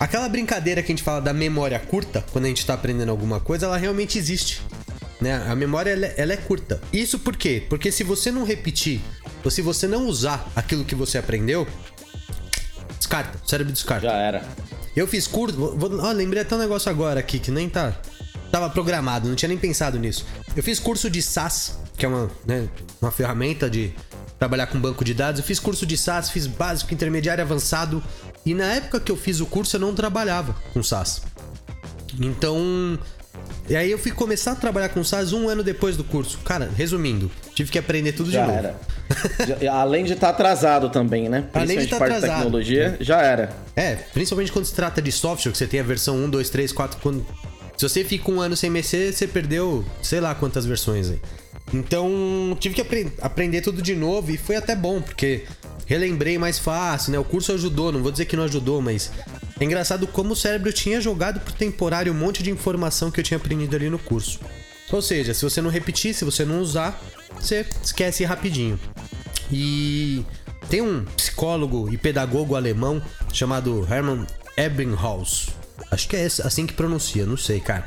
aquela 0.00 0.28
brincadeira 0.28 0.82
que 0.82 0.92
a 0.92 0.94
gente 0.94 1.02
fala 1.02 1.20
da 1.20 1.34
memória 1.34 1.78
curta, 1.78 2.24
quando 2.32 2.46
a 2.46 2.48
gente 2.48 2.64
tá 2.64 2.72
aprendendo 2.72 3.10
alguma 3.10 3.38
coisa, 3.38 3.66
ela 3.66 3.76
realmente 3.76 4.18
existe. 4.18 4.62
Né? 5.22 5.34
A 5.48 5.54
memória 5.54 5.90
ela, 5.90 6.06
é, 6.06 6.14
ela 6.16 6.32
é 6.32 6.36
curta. 6.36 6.80
Isso 6.92 7.18
por 7.18 7.36
quê? 7.36 7.64
Porque 7.68 7.92
se 7.92 8.02
você 8.02 8.30
não 8.30 8.44
repetir, 8.44 9.00
ou 9.44 9.50
se 9.50 9.62
você 9.62 9.86
não 9.86 10.06
usar 10.06 10.50
aquilo 10.56 10.84
que 10.84 10.94
você 10.94 11.16
aprendeu, 11.16 11.66
Descarta, 13.12 13.38
o 13.44 13.48
cérebro 13.48 13.72
descarta. 13.72 14.06
Já 14.06 14.16
era. 14.16 14.42
Eu 14.96 15.06
fiz 15.06 15.26
curso. 15.26 15.56
Vou, 15.56 16.00
ó, 16.00 16.12
lembrei 16.12 16.42
até 16.42 16.54
um 16.54 16.58
negócio 16.58 16.90
agora 16.90 17.20
aqui 17.20 17.38
que 17.38 17.50
nem 17.50 17.68
tá. 17.68 17.94
Tava 18.50 18.70
programado, 18.70 19.28
não 19.28 19.34
tinha 19.34 19.48
nem 19.48 19.58
pensado 19.58 19.98
nisso. 19.98 20.24
Eu 20.54 20.62
fiz 20.62 20.78
curso 20.78 21.10
de 21.10 21.20
SAS, 21.20 21.78
que 21.96 22.06
é 22.06 22.08
uma, 22.08 22.30
né, 22.46 22.68
uma 23.00 23.10
ferramenta 23.10 23.68
de 23.68 23.92
trabalhar 24.38 24.66
com 24.66 24.80
banco 24.80 25.04
de 25.04 25.14
dados. 25.14 25.40
Eu 25.40 25.44
fiz 25.44 25.58
curso 25.58 25.84
de 25.84 25.96
SAS, 25.96 26.30
fiz 26.30 26.46
básico, 26.46 26.94
intermediário, 26.94 27.42
avançado. 27.42 28.02
E 28.46 28.54
na 28.54 28.66
época 28.66 29.00
que 29.00 29.10
eu 29.10 29.16
fiz 29.16 29.40
o 29.40 29.46
curso, 29.46 29.76
eu 29.76 29.80
não 29.80 29.94
trabalhava 29.94 30.54
com 30.72 30.82
SAS. 30.82 31.22
Então, 32.20 32.98
e 33.68 33.76
aí 33.76 33.90
eu 33.90 33.98
fui 33.98 34.10
começar 34.10 34.52
a 34.52 34.54
trabalhar 34.54 34.88
com 34.88 35.02
SAS 35.04 35.32
um 35.32 35.48
ano 35.48 35.62
depois 35.62 35.96
do 35.96 36.04
curso. 36.04 36.38
Cara, 36.44 36.70
resumindo, 36.76 37.30
tive 37.54 37.70
que 37.70 37.78
aprender 37.78 38.12
tudo 38.12 38.30
já 38.30 38.42
de 38.42 38.46
novo. 38.46 38.58
Era. 38.58 38.80
já, 39.60 39.74
além 39.74 40.04
de 40.04 40.14
estar 40.14 40.28
tá 40.28 40.32
atrasado 40.32 40.90
também, 40.90 41.28
né? 41.28 41.44
Além 41.54 41.78
de 41.78 41.84
estar 41.84 41.98
tá 41.98 42.04
atrasado. 42.04 42.36
tecnologia, 42.36 42.96
já 43.00 43.22
era. 43.22 43.50
É, 43.76 43.94
principalmente 43.94 44.50
quando 44.50 44.64
se 44.64 44.74
trata 44.74 45.00
de 45.00 45.12
software, 45.12 45.52
que 45.52 45.58
você 45.58 45.66
tem 45.66 45.80
a 45.80 45.84
versão 45.84 46.16
1, 46.16 46.30
2, 46.30 46.50
3, 46.50 46.72
4. 46.72 47.00
Quando... 47.00 47.24
Se 47.76 47.88
você 47.88 48.04
fica 48.04 48.30
um 48.30 48.40
ano 48.40 48.56
sem 48.56 48.68
mexer, 48.68 49.12
você 49.12 49.26
perdeu 49.26 49.84
sei 50.02 50.20
lá 50.20 50.34
quantas 50.34 50.66
versões 50.66 51.10
aí. 51.10 51.20
Então, 51.72 52.56
tive 52.60 52.74
que 52.74 52.80
apre 52.80 53.12
aprender 53.20 53.60
tudo 53.62 53.80
de 53.80 53.94
novo 53.94 54.30
e 54.30 54.36
foi 54.36 54.56
até 54.56 54.76
bom, 54.76 55.00
porque 55.00 55.44
relembrei 55.86 56.36
mais 56.36 56.58
fácil, 56.58 57.12
né? 57.12 57.18
O 57.18 57.24
curso 57.24 57.52
ajudou, 57.52 57.90
não 57.92 58.02
vou 58.02 58.12
dizer 58.12 58.26
que 58.26 58.36
não 58.36 58.44
ajudou, 58.44 58.82
mas 58.82 59.10
é 59.62 59.64
engraçado 59.64 60.06
como 60.08 60.32
o 60.32 60.36
cérebro 60.36 60.72
tinha 60.72 61.00
jogado 61.00 61.38
pro 61.38 61.52
temporário 61.52 62.12
um 62.12 62.16
monte 62.16 62.42
de 62.42 62.50
informação 62.50 63.10
que 63.10 63.20
eu 63.20 63.24
tinha 63.24 63.36
aprendido 63.36 63.76
ali 63.76 63.88
no 63.88 63.98
curso. 63.98 64.40
Ou 64.90 65.00
seja, 65.00 65.32
se 65.32 65.42
você 65.42 65.62
não 65.62 65.70
repetir, 65.70 66.14
se 66.14 66.24
você 66.24 66.44
não 66.44 66.60
usar, 66.60 67.00
você 67.38 67.64
esquece 67.82 68.24
rapidinho. 68.24 68.78
E 69.50 70.24
tem 70.68 70.82
um 70.82 71.04
psicólogo 71.04 71.88
e 71.92 71.96
pedagogo 71.96 72.56
alemão 72.56 73.00
chamado 73.32 73.86
Hermann 73.88 74.26
Ebbinghaus. 74.56 75.50
Acho 75.90 76.08
que 76.08 76.16
é 76.16 76.26
assim 76.26 76.66
que 76.66 76.74
pronuncia, 76.74 77.24
não 77.24 77.36
sei, 77.36 77.60
cara. 77.60 77.86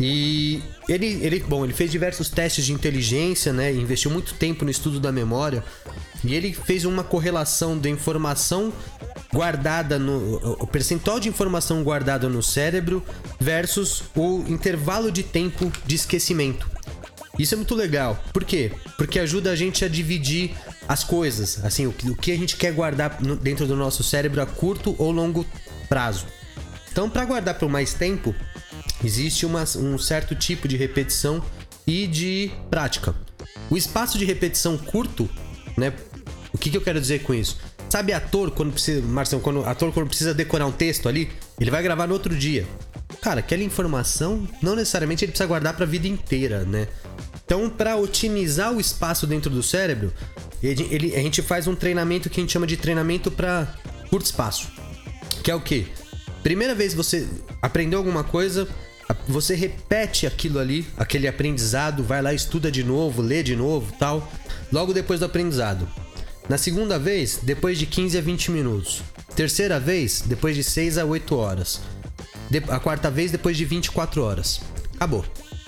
E 0.00 0.62
ele, 0.88 1.18
ele, 1.22 1.40
bom, 1.40 1.64
ele 1.64 1.74
fez 1.74 1.90
diversos 1.90 2.28
testes 2.28 2.64
de 2.64 2.72
inteligência, 2.72 3.52
né? 3.52 3.72
Investiu 3.72 4.10
muito 4.10 4.34
tempo 4.34 4.64
no 4.64 4.70
estudo 4.70 5.00
da 5.00 5.10
memória. 5.10 5.64
E 6.24 6.34
ele 6.34 6.52
fez 6.52 6.84
uma 6.84 7.02
correlação 7.02 7.76
da 7.76 7.88
informação 7.88 8.72
guardada 9.32 9.98
no. 9.98 10.36
o 10.60 10.66
percentual 10.66 11.20
de 11.20 11.28
informação 11.28 11.82
guardada 11.82 12.28
no 12.28 12.42
cérebro 12.42 13.04
versus 13.38 14.04
o 14.16 14.44
intervalo 14.48 15.10
de 15.10 15.22
tempo 15.22 15.70
de 15.84 15.94
esquecimento. 15.94 16.68
Isso 17.38 17.54
é 17.54 17.56
muito 17.56 17.74
legal. 17.74 18.22
Por 18.32 18.44
quê? 18.44 18.72
Porque 18.96 19.18
ajuda 19.18 19.52
a 19.52 19.56
gente 19.56 19.84
a 19.84 19.88
dividir 19.88 20.56
as 20.88 21.04
coisas, 21.04 21.64
assim, 21.64 21.86
o 21.86 21.92
que, 21.92 22.10
o 22.10 22.16
que 22.16 22.32
a 22.32 22.36
gente 22.36 22.56
quer 22.56 22.72
guardar 22.72 23.18
dentro 23.40 23.66
do 23.66 23.76
nosso 23.76 24.02
cérebro 24.02 24.42
a 24.42 24.46
curto 24.46 24.96
ou 24.98 25.12
longo 25.12 25.46
prazo. 25.88 26.26
Então, 26.90 27.08
para 27.08 27.24
guardar 27.24 27.54
por 27.56 27.68
mais 27.68 27.94
tempo, 27.94 28.34
existe 29.04 29.46
uma, 29.46 29.62
um 29.76 29.96
certo 29.98 30.34
tipo 30.34 30.66
de 30.66 30.76
repetição 30.76 31.44
e 31.86 32.06
de 32.06 32.50
prática. 32.70 33.14
O 33.70 33.76
espaço 33.76 34.18
de 34.18 34.24
repetição 34.24 34.76
curto, 34.76 35.28
né? 35.76 35.92
O 36.52 36.58
que, 36.58 36.70
que 36.70 36.76
eu 36.76 36.80
quero 36.80 37.00
dizer 37.00 37.22
com 37.22 37.34
isso? 37.34 37.58
Sabe 37.88 38.12
ator 38.12 38.50
quando 38.50 38.72
precisa, 38.72 39.00
Marcelo, 39.02 39.40
quando 39.40 39.64
ator 39.64 39.92
quando 39.92 40.08
precisa 40.08 40.34
decorar 40.34 40.66
um 40.66 40.72
texto 40.72 41.08
ali, 41.08 41.30
ele 41.58 41.70
vai 41.70 41.82
gravar 41.82 42.06
no 42.06 42.12
outro 42.12 42.36
dia. 42.36 42.66
Cara, 43.22 43.40
aquela 43.40 43.62
informação 43.62 44.46
não 44.62 44.76
necessariamente 44.76 45.24
ele 45.24 45.32
precisa 45.32 45.48
guardar 45.48 45.74
para 45.74 45.84
a 45.84 45.88
vida 45.88 46.06
inteira, 46.06 46.64
né? 46.64 46.86
Então, 47.44 47.70
para 47.70 47.96
otimizar 47.96 48.72
o 48.72 48.78
espaço 48.78 49.26
dentro 49.26 49.50
do 49.50 49.62
cérebro, 49.62 50.12
ele, 50.62 50.86
ele, 50.90 51.16
a 51.16 51.20
gente 51.20 51.40
faz 51.40 51.66
um 51.66 51.74
treinamento 51.74 52.28
que 52.28 52.40
a 52.40 52.42
gente 52.42 52.52
chama 52.52 52.66
de 52.66 52.76
treinamento 52.76 53.30
para 53.30 53.74
curto 54.10 54.26
espaço. 54.26 54.68
Que 55.42 55.50
é 55.50 55.54
o 55.54 55.60
quê? 55.60 55.86
Primeira 56.42 56.74
vez 56.74 56.92
você 56.92 57.26
aprendeu 57.62 57.98
alguma 57.98 58.22
coisa, 58.22 58.68
você 59.26 59.54
repete 59.54 60.26
aquilo 60.26 60.58
ali, 60.58 60.86
aquele 60.96 61.26
aprendizado, 61.26 62.04
vai 62.04 62.20
lá, 62.20 62.34
estuda 62.34 62.70
de 62.70 62.84
novo, 62.84 63.22
lê 63.22 63.42
de 63.42 63.56
novo, 63.56 63.92
tal. 63.98 64.30
Logo 64.70 64.92
depois 64.92 65.20
do 65.20 65.26
aprendizado. 65.26 65.88
Na 66.48 66.56
segunda 66.56 66.98
vez, 66.98 67.40
depois 67.42 67.78
de 67.78 67.84
15 67.84 68.16
a 68.16 68.20
20 68.20 68.50
minutos. 68.50 69.02
Terceira 69.36 69.78
vez, 69.78 70.22
depois 70.22 70.56
de 70.56 70.64
6 70.64 70.96
a 70.98 71.04
8 71.04 71.36
horas. 71.36 71.80
De 72.50 72.58
a 72.68 72.80
quarta 72.80 73.10
vez, 73.10 73.30
depois 73.30 73.56
de 73.56 73.64
24 73.66 74.22
horas. 74.22 74.60
Acabou. 74.96 75.24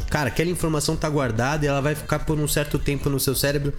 Cara, 0.09 0.29
aquela 0.29 0.51
informação 0.51 0.97
tá 0.97 1.09
guardada 1.09 1.65
e 1.65 1.69
ela 1.69 1.81
vai 1.83 1.95
ficar 1.95 2.21
por 2.21 2.39
um 2.39 2.49
certo 2.49 2.79
tempo 2.79 3.11
no 3.11 3.21
seu 3.21 3.35
cérebro 3.35 3.75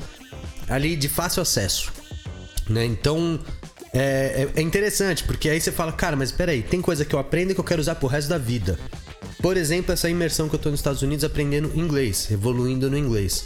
ali 0.70 0.96
de 0.96 1.10
fácil 1.10 1.42
acesso. 1.42 1.92
Né? 2.70 2.86
Então, 2.86 3.40
é, 3.94 4.48
é, 4.56 4.60
é 4.60 4.62
interessante, 4.62 5.24
porque 5.24 5.50
aí 5.50 5.60
você 5.60 5.72
fala, 5.72 5.92
cara, 5.92 6.16
mas 6.16 6.32
peraí, 6.32 6.62
tem 6.62 6.82
coisa 6.82 7.04
que 7.04 7.14
eu 7.14 7.20
aprendo 7.20 7.54
que 7.54 7.60
eu 7.60 7.64
quero 7.64 7.82
usar 7.82 7.96
pro 7.96 8.08
resto 8.08 8.30
da 8.30 8.38
vida. 8.38 8.80
Por 9.42 9.58
exemplo, 9.58 9.92
essa 9.92 10.10
imersão 10.10 10.48
que 10.48 10.56
eu 10.56 10.60
tô 10.60 10.70
nos 10.70 10.80
Estados 10.80 11.02
Unidos 11.02 11.26
aprendendo 11.26 11.72
inglês, 11.76 12.30
evoluindo 12.30 12.90
no 12.90 12.98
inglês. 12.98 13.46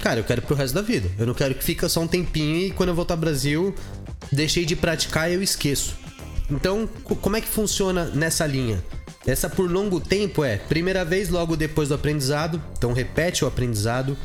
Cara, 0.00 0.20
eu 0.20 0.24
quero 0.24 0.42
pro 0.42 0.56
resto 0.56 0.74
da 0.74 0.82
vida. 0.82 1.08
Eu 1.18 1.26
não 1.26 1.34
quero 1.34 1.54
que 1.54 1.62
fique 1.62 1.88
só 1.88 2.00
um 2.00 2.08
tempinho 2.08 2.56
e 2.56 2.70
quando 2.72 2.88
eu 2.88 2.94
voltar 2.94 3.14
ao 3.14 3.20
Brasil, 3.20 3.74
deixei 4.32 4.64
de 4.64 4.74
praticar 4.74 5.30
e 5.30 5.34
eu 5.34 5.42
esqueço. 5.42 5.94
Então, 6.50 6.88
como 7.20 7.36
é 7.36 7.40
que 7.40 7.48
funciona 7.48 8.06
nessa 8.06 8.46
linha? 8.46 8.82
Essa 9.26 9.48
por 9.48 9.70
longo 9.70 10.00
tempo 10.00 10.44
é, 10.44 10.56
primeira 10.56 11.04
vez 11.04 11.28
logo 11.28 11.56
depois 11.56 11.88
do 11.88 11.94
aprendizado, 11.94 12.62
então 12.76 12.92
repete 12.92 13.44
o 13.44 13.48
aprendizado. 13.48 14.16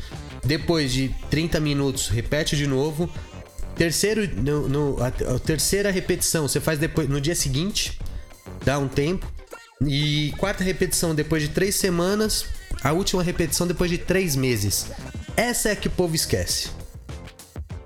Depois 0.44 0.92
de 0.92 1.08
30 1.30 1.60
minutos, 1.60 2.08
repete 2.08 2.56
de 2.56 2.66
novo. 2.66 3.08
Terceiro, 3.76 4.28
no, 4.40 4.68
no 4.68 5.02
a, 5.02 5.06
a, 5.06 5.38
terceira 5.38 5.90
repetição 5.90 6.46
você 6.46 6.60
faz 6.60 6.78
depois 6.78 7.08
no 7.08 7.20
dia 7.20 7.34
seguinte, 7.34 7.98
dá 8.64 8.78
um 8.78 8.88
tempo. 8.88 9.31
E 9.86 10.32
quarta 10.38 10.62
repetição 10.64 11.14
depois 11.14 11.42
de 11.42 11.48
três 11.48 11.74
semanas. 11.74 12.46
A 12.82 12.92
última 12.92 13.22
repetição 13.22 13.66
depois 13.66 13.90
de 13.90 13.98
três 13.98 14.34
meses. 14.34 14.86
Essa 15.36 15.70
é 15.70 15.72
a 15.72 15.76
que 15.76 15.88
o 15.88 15.90
povo 15.90 16.14
esquece. 16.14 16.70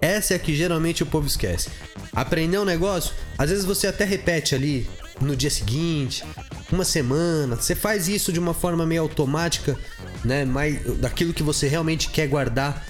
Essa 0.00 0.34
é 0.34 0.36
a 0.36 0.40
que 0.40 0.54
geralmente 0.54 1.02
o 1.02 1.06
povo 1.06 1.26
esquece. 1.26 1.68
Aprender 2.12 2.58
um 2.58 2.64
negócio, 2.64 3.14
às 3.36 3.50
vezes 3.50 3.64
você 3.64 3.86
até 3.86 4.04
repete 4.04 4.54
ali 4.54 4.88
no 5.20 5.36
dia 5.36 5.50
seguinte, 5.50 6.24
uma 6.72 6.84
semana. 6.84 7.56
Você 7.56 7.74
faz 7.74 8.08
isso 8.08 8.32
de 8.32 8.38
uma 8.38 8.54
forma 8.54 8.86
meio 8.86 9.02
automática, 9.02 9.76
né? 10.24 10.44
Mais, 10.44 10.82
daquilo 10.98 11.32
que 11.32 11.42
você 11.42 11.68
realmente 11.68 12.10
quer 12.10 12.26
guardar. 12.26 12.86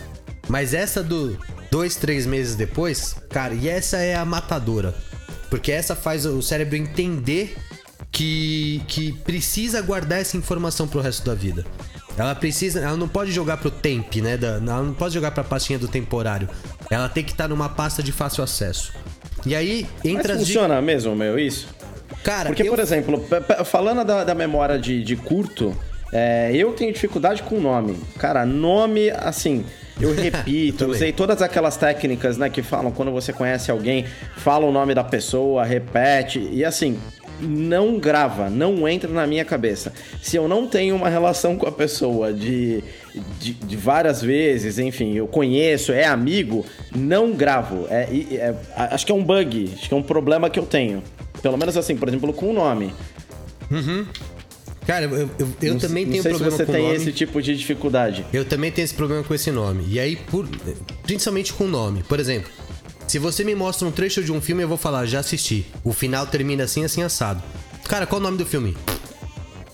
Mas 0.49 0.75
essa 0.75 1.03
do 1.03 1.39
dois, 1.71 1.97
três 1.97 2.27
meses 2.27 2.55
depois, 2.55 3.17
cara, 3.31 3.55
e 3.55 3.69
essa 3.69 3.99
é 3.99 4.15
a 4.15 4.25
matadora. 4.25 4.95
Porque 5.51 5.71
essa 5.71 5.95
faz 5.95 6.27
o 6.27 6.43
cérebro 6.43 6.77
entender 6.77 7.57
que, 8.17 8.81
que 8.89 9.13
precisa 9.13 9.83
guardar 9.83 10.19
essa 10.19 10.39
informação 10.39 10.89
pro 10.89 11.03
resto 11.03 11.23
da 11.27 11.35
vida. 11.35 11.67
Ela 12.17 12.35
precisa, 12.35 12.81
ela 12.81 12.97
não 12.97 13.07
pode 13.07 13.31
jogar 13.31 13.59
pro 13.59 13.71
temp, 13.71 14.17
né? 14.17 14.39
Da, 14.39 14.53
ela 14.55 14.83
não 14.83 14.95
pode 14.95 15.13
jogar 15.13 15.33
pra 15.33 15.45
pastinha 15.45 15.79
do 15.79 15.87
temporário. 15.87 16.49
Ela 16.91 17.11
tem 17.11 17.23
que 17.23 17.33
estar 17.33 17.45
tá 17.45 17.49
numa 17.49 17.69
pasta 17.69 18.03
de 18.03 18.13
fácil 18.13 18.43
acesso. 18.43 18.95
E 19.45 19.55
aí 19.55 19.87
entra 20.03 20.33
Mas 20.33 20.47
funciona 20.47 20.77
de... 20.77 20.83
mesmo, 20.83 21.15
meu, 21.15 21.39
isso? 21.39 21.69
Cara, 22.25 22.47
Porque, 22.49 22.63
eu... 22.63 22.71
por 22.71 22.79
exemplo, 22.79 23.23
falando 23.67 24.03
da, 24.03 24.25
da 24.25 24.35
memória 24.35 24.79
de, 24.79 25.05
de 25.05 25.15
curto, 25.15 25.77
é, 26.11 26.51
eu 26.55 26.73
tenho 26.73 26.95
dificuldade 26.95 27.43
com 27.43 27.61
nome. 27.61 27.99
Cara, 28.17 28.47
nome, 28.47 29.11
assim, 29.11 29.63
eu 30.01 30.15
repito, 30.17 30.87
usei 30.87 31.13
todas 31.13 31.43
aquelas 31.43 31.77
técnicas, 31.77 32.39
né, 32.39 32.49
que 32.49 32.63
falam 32.63 32.91
quando 32.91 33.13
você 33.13 33.31
conhece 33.31 33.71
alguém, 33.71 34.07
fala 34.39 34.65
o 34.65 34.73
nome 34.73 34.95
da 34.95 35.05
pessoa, 35.05 35.67
repete, 35.67 36.49
e 36.51 36.65
assim, 36.65 36.99
não 37.41 37.99
grava, 37.99 38.49
não 38.49 38.89
entra 38.89 39.11
na 39.11 39.27
minha 39.27 39.45
cabeça. 39.45 39.93
Se 40.23 40.37
eu 40.37 40.49
não 40.49 40.67
tenho 40.67 40.95
uma 40.97 41.09
relação 41.09 41.57
com 41.57 41.67
a 41.67 41.73
pessoa 41.73 42.33
de, 42.33 42.83
de, 43.39 43.53
de 43.53 43.77
várias 43.77 44.23
vezes, 44.23 44.79
enfim, 44.79 45.15
eu 45.15 45.27
conheço, 45.27 45.93
é 45.93 46.05
amigo, 46.05 46.65
não 46.95 47.33
gravo. 47.33 47.87
É, 47.91 48.09
é, 48.33 48.55
acho 48.75 49.07
que 49.07 49.13
é 49.13 49.15
um 49.15 49.23
bug, 49.23 49.71
acho 49.75 49.89
que 49.89 49.95
é 49.95 49.97
um 49.97 50.03
problema 50.03 50.51
que 50.51 50.59
eu 50.59 50.67
tenho. 50.67 51.03
Pelo 51.43 51.57
menos 51.57 51.77
assim, 51.77 51.97
por 51.97 52.09
exemplo, 52.09 52.33
com 52.33 52.51
o 52.51 52.53
nome. 52.53 52.93
Uhum. 53.71 54.07
Cara, 54.87 55.05
eu, 55.05 55.29
eu, 55.39 55.49
eu 55.63 55.73
não, 55.73 55.81
também 55.81 56.07
tenho 56.07 56.23
problema 56.23 56.51
se 56.51 56.57
você 56.59 56.65
tem 56.65 56.83
nome. 56.85 56.95
esse 56.95 57.13
tipo 57.13 57.43
de 57.43 57.57
dificuldade. 57.57 58.25
Eu 58.33 58.45
também 58.45 58.71
tenho 58.71 58.85
esse 58.85 58.95
problema 58.95 59.25
com 59.25 59.35
esse 59.35 59.51
nome. 59.51 59.85
E 59.89 59.99
aí, 59.99 60.15
por, 60.15 60.49
principalmente 61.03 61.53
com 61.53 61.65
o 61.65 61.69
nome. 61.69 62.05
Por 62.05 62.21
exemplo, 62.21 62.49
se 63.07 63.19
você 63.19 63.45
me 63.45 63.55
mostra 63.55 63.87
um 63.87 63.93
trecho 63.93 64.23
de 64.23 64.33
um 64.33 64.41
filme, 64.41 64.63
eu 64.63 64.69
vou 64.69 64.77
falar, 64.77 65.07
já 65.07 65.21
assisti. 65.21 65.65
O 65.85 65.93
final 65.93 66.27
termina 66.27 66.65
assim, 66.65 66.85
assim, 66.85 67.03
assado. 67.03 67.43
Cara, 67.85 68.07
qual 68.07 68.21
o 68.21 68.23
nome 68.23 68.37
do 68.37 68.45
filme? 68.45 68.77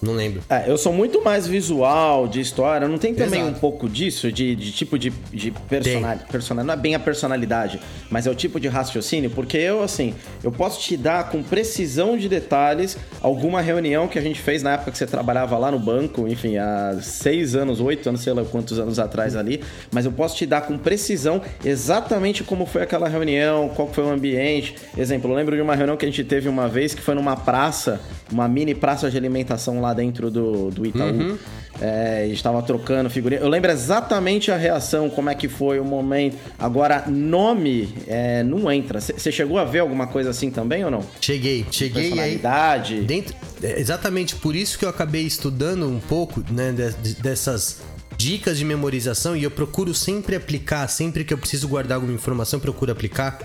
Não 0.02 0.14
lembro. 0.14 0.42
É, 0.50 0.68
eu 0.68 0.76
sou 0.76 0.92
muito 0.92 1.22
mais 1.22 1.46
visual, 1.46 2.26
de 2.26 2.40
história. 2.40 2.88
Não 2.88 2.98
tem 2.98 3.14
também 3.14 3.42
Exato. 3.42 3.56
um 3.56 3.60
pouco 3.60 3.88
disso, 3.88 4.32
de, 4.32 4.56
de 4.56 4.72
tipo 4.72 4.98
de, 4.98 5.10
de 5.32 5.52
personalidade, 5.68 6.24
personalidade. 6.28 6.66
Não 6.66 6.74
é 6.74 6.76
bem 6.76 6.94
a 6.96 6.98
personalidade, 6.98 7.80
mas 8.10 8.26
é 8.26 8.30
o 8.30 8.34
tipo 8.34 8.58
de 8.58 8.66
raciocínio, 8.66 9.30
porque 9.30 9.56
eu, 9.56 9.80
assim, 9.80 10.12
eu 10.42 10.50
posso 10.50 10.80
te 10.80 10.96
dar 10.96 11.30
com 11.30 11.40
precisão 11.40 12.18
de 12.18 12.28
detalhes 12.28 12.98
alguma 13.20 13.60
reunião 13.60 14.08
que 14.08 14.18
a 14.18 14.22
gente 14.22 14.40
fez 14.40 14.60
na 14.60 14.72
época 14.72 14.90
que 14.90 14.98
você 14.98 15.06
trabalhava 15.06 15.56
lá 15.56 15.70
no 15.70 15.78
banco, 15.78 16.26
enfim, 16.26 16.56
há 16.56 16.98
seis 17.00 17.54
anos, 17.54 17.80
oito 17.80 18.08
anos, 18.08 18.22
sei 18.22 18.32
lá 18.32 18.44
quantos 18.44 18.80
anos 18.80 18.98
atrás 18.98 19.36
ali, 19.36 19.62
mas 19.92 20.04
eu 20.04 20.10
posso 20.10 20.36
te 20.36 20.44
dar 20.44 20.62
com 20.62 20.76
precisão 20.76 21.40
exatamente 21.64 22.42
como 22.42 22.66
foi 22.66 22.82
aquela 22.82 23.08
reunião, 23.08 23.68
qual 23.68 23.86
foi 23.86 24.02
o 24.02 24.10
ambiente. 24.10 24.74
Exemplo, 24.98 25.30
eu 25.30 25.36
lembro 25.36 25.54
de 25.54 25.62
uma 25.62 25.76
reunião 25.76 25.96
que 25.96 26.04
a 26.04 26.08
gente 26.08 26.24
teve 26.24 26.48
uma 26.48 26.68
vez 26.68 26.92
que 26.92 27.00
foi 27.00 27.14
numa 27.14 27.36
praça, 27.36 28.00
uma 28.32 28.48
mini 28.48 28.74
praça 28.74 29.08
de 29.08 29.16
alimentação 29.16 29.80
lá 29.80 29.91
dentro 29.92 30.30
do, 30.30 30.70
do 30.70 30.86
Itaú. 30.86 31.10
Uhum. 31.10 31.38
É, 31.80 32.28
estava 32.28 32.62
trocando 32.62 33.08
figurinha. 33.08 33.40
Eu 33.40 33.48
lembro 33.48 33.70
exatamente 33.70 34.50
a 34.50 34.56
reação, 34.56 35.08
como 35.08 35.30
é 35.30 35.34
que 35.34 35.48
foi 35.48 35.80
o 35.80 35.84
momento. 35.84 36.36
Agora, 36.58 37.04
nome 37.08 37.94
é, 38.06 38.42
não 38.42 38.70
entra. 38.70 39.00
Você 39.00 39.32
chegou 39.32 39.58
a 39.58 39.64
ver 39.64 39.80
alguma 39.80 40.06
coisa 40.06 40.30
assim 40.30 40.50
também 40.50 40.84
ou 40.84 40.90
não? 40.90 41.00
Cheguei, 41.20 41.66
cheguei. 41.70 42.10
Personalidade. 42.10 42.94
Aí, 42.94 43.04
dentro, 43.04 43.34
é, 43.62 43.80
exatamente 43.80 44.36
por 44.36 44.54
isso 44.54 44.78
que 44.78 44.84
eu 44.84 44.88
acabei 44.88 45.22
estudando 45.22 45.86
um 45.88 45.98
pouco 45.98 46.44
né, 46.52 46.72
de, 46.72 47.14
dessas 47.14 47.80
dicas 48.16 48.58
de 48.58 48.64
memorização 48.64 49.36
e 49.36 49.42
eu 49.42 49.50
procuro 49.50 49.94
sempre 49.94 50.36
aplicar, 50.36 50.86
sempre 50.88 51.24
que 51.24 51.32
eu 51.34 51.38
preciso 51.38 51.66
guardar 51.66 51.96
alguma 51.96 52.14
informação, 52.14 52.60
procuro 52.60 52.92
aplicar. 52.92 53.38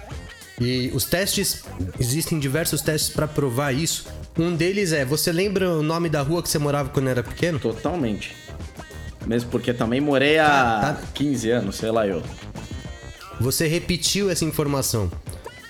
E 0.60 0.90
os 0.94 1.06
testes, 1.06 1.64
existem 2.00 2.40
diversos 2.40 2.82
testes 2.82 3.10
para 3.10 3.28
provar 3.28 3.74
isso. 3.74 4.08
Um 4.38 4.56
deles 4.56 4.92
é: 4.92 5.04
você 5.04 5.32
lembra 5.32 5.70
o 5.70 5.84
nome 5.84 6.10
da 6.10 6.22
rua 6.22 6.44
que 6.44 6.50
você 6.50 6.60
morava 6.60 6.90
quando 6.90 7.10
era 7.10 7.24
pequeno? 7.24 7.60
Totalmente. 7.60 8.36
Mesmo 9.26 9.50
porque 9.50 9.74
também 9.74 10.00
morei 10.00 10.40
há 10.40 10.48
tá, 10.48 10.94
tá. 10.94 11.02
15 11.14 11.50
anos, 11.50 11.76
sei 11.76 11.92
lá 11.92 12.08
eu. 12.08 12.24
Você 13.40 13.68
repetiu 13.68 14.30
essa 14.30 14.46
informação. 14.46 15.12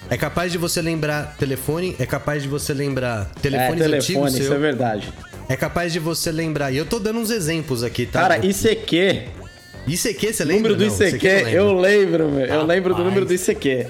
É 0.09 0.15
capaz 0.15 0.51
de 0.51 0.57
você 0.57 0.81
lembrar 0.81 1.35
telefone, 1.37 1.95
é 1.99 2.05
capaz 2.05 2.43
de 2.43 2.47
você 2.47 2.73
lembrar 2.73 3.25
telefones 3.41 3.81
é, 3.81 3.85
telefone, 3.85 4.27
antigos. 4.27 4.39
Isso 4.39 4.53
é 4.53 4.57
verdade. 4.57 5.13
É 5.49 5.55
capaz 5.55 5.91
de 5.91 5.99
você 5.99 6.31
lembrar. 6.31 6.71
E 6.71 6.77
eu 6.77 6.85
tô 6.85 6.99
dando 6.99 7.19
uns 7.19 7.29
exemplos 7.29 7.83
aqui, 7.83 8.05
tá? 8.05 8.21
Cara, 8.21 8.45
ICQ. 8.45 9.46
ICQ, 9.87 10.33
você 10.33 10.43
lembra? 10.43 10.71
Número 10.71 10.75
do 10.75 10.83
ICQ, 10.83 11.15
ICQ 11.15 11.27
eu, 11.27 11.67
eu 11.67 11.79
lembro, 11.79 12.29
meu. 12.29 12.45
Eu 12.45 12.65
lembro 12.65 12.93
do 12.93 13.03
número 13.03 13.25
do 13.25 13.33
ICQ. 13.33 13.87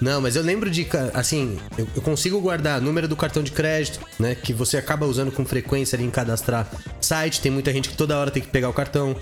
Não, 0.00 0.20
mas 0.20 0.36
eu 0.36 0.42
lembro 0.42 0.70
de, 0.70 0.86
assim, 1.12 1.58
eu, 1.78 1.88
eu 1.96 2.02
consigo 2.02 2.40
guardar 2.40 2.80
número 2.80 3.08
do 3.08 3.16
cartão 3.16 3.42
de 3.42 3.50
crédito, 3.50 4.00
né? 4.18 4.34
Que 4.34 4.52
você 4.52 4.76
acaba 4.76 5.06
usando 5.06 5.32
com 5.32 5.44
frequência 5.44 5.96
ali 5.96 6.04
em 6.04 6.10
cadastrar 6.10 6.70
site. 7.00 7.40
Tem 7.40 7.50
muita 7.50 7.72
gente 7.72 7.88
que 7.88 7.96
toda 7.96 8.18
hora 8.18 8.30
tem 8.30 8.42
que 8.42 8.48
pegar 8.48 8.68
o 8.68 8.72
cartão. 8.72 9.16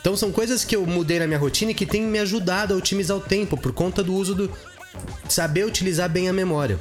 Então 0.00 0.16
são 0.16 0.30
coisas 0.30 0.64
que 0.64 0.76
eu 0.76 0.86
mudei 0.86 1.18
na 1.18 1.26
minha 1.26 1.38
rotina 1.38 1.72
e 1.72 1.74
que 1.74 1.84
tem 1.84 2.02
me 2.02 2.18
ajudado 2.18 2.72
a 2.72 2.76
otimizar 2.76 3.16
o 3.16 3.20
tempo 3.20 3.56
por 3.56 3.72
conta 3.72 4.02
do 4.02 4.14
uso 4.14 4.34
do. 4.34 4.50
saber 5.28 5.64
utilizar 5.66 6.08
bem 6.08 6.28
a 6.28 6.32
memória. 6.32 6.78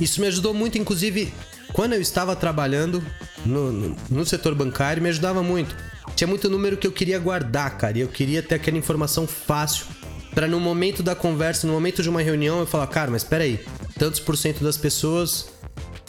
Isso 0.00 0.20
me 0.20 0.26
ajudou 0.26 0.52
muito, 0.52 0.76
inclusive, 0.76 1.32
quando 1.72 1.94
eu 1.94 2.00
estava 2.00 2.34
trabalhando 2.36 3.02
no, 3.44 3.72
no, 3.72 3.96
no 4.10 4.26
setor 4.26 4.54
bancário, 4.54 5.02
me 5.02 5.08
ajudava 5.08 5.42
muito. 5.42 5.76
Tinha 6.20 6.28
muito 6.28 6.50
número 6.50 6.76
que 6.76 6.86
eu 6.86 6.92
queria 6.92 7.18
guardar, 7.18 7.78
cara, 7.78 7.96
e 7.96 8.02
eu 8.02 8.08
queria 8.08 8.42
ter 8.42 8.56
aquela 8.56 8.76
informação 8.76 9.26
fácil 9.26 9.86
para 10.34 10.46
no 10.46 10.60
momento 10.60 11.02
da 11.02 11.14
conversa, 11.14 11.66
no 11.66 11.72
momento 11.72 12.02
de 12.02 12.10
uma 12.10 12.20
reunião, 12.20 12.60
eu 12.60 12.66
falar, 12.66 12.86
cara, 12.88 13.10
mas 13.10 13.22
espera 13.22 13.42
aí, 13.42 13.58
tantos 13.98 14.20
por 14.20 14.36
cento 14.36 14.62
das 14.62 14.76
pessoas 14.76 15.48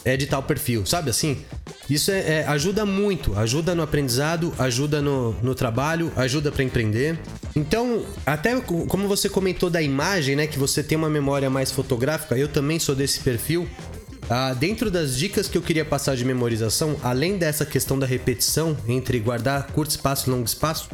é 0.03 0.17
de 0.17 0.27
tal 0.27 0.43
perfil, 0.43 0.85
sabe 0.85 1.09
assim? 1.09 1.37
Isso 1.89 2.11
é, 2.11 2.19
é, 2.19 2.47
ajuda 2.47 2.85
muito, 2.85 3.39
ajuda 3.39 3.73
no 3.73 3.83
aprendizado, 3.83 4.53
ajuda 4.59 5.01
no, 5.01 5.31
no 5.41 5.55
trabalho, 5.55 6.11
ajuda 6.17 6.51
para 6.51 6.63
empreender. 6.63 7.17
Então, 7.55 8.05
até 8.25 8.59
como 8.59 9.07
você 9.07 9.29
comentou 9.29 9.69
da 9.69 9.81
imagem, 9.81 10.35
né, 10.35 10.45
que 10.45 10.59
você 10.59 10.83
tem 10.83 10.97
uma 10.97 11.09
memória 11.09 11.49
mais 11.49 11.71
fotográfica, 11.71 12.37
eu 12.37 12.49
também 12.49 12.79
sou 12.79 12.95
desse 12.95 13.21
perfil. 13.21 13.65
Ah, 14.33 14.53
dentro 14.53 14.89
das 14.89 15.17
dicas 15.17 15.50
que 15.50 15.57
eu 15.57 15.61
queria 15.61 15.83
passar 15.83 16.15
de 16.15 16.23
memorização, 16.23 16.95
além 17.03 17.38
dessa 17.38 17.65
questão 17.65 18.00
da 18.00 18.05
repetição 18.05 18.77
entre 18.88 19.19
guardar 19.19 19.67
curto 19.73 19.89
espaço 19.89 20.29
e 20.29 20.31
longo 20.31 20.45
espaço, 20.45 20.89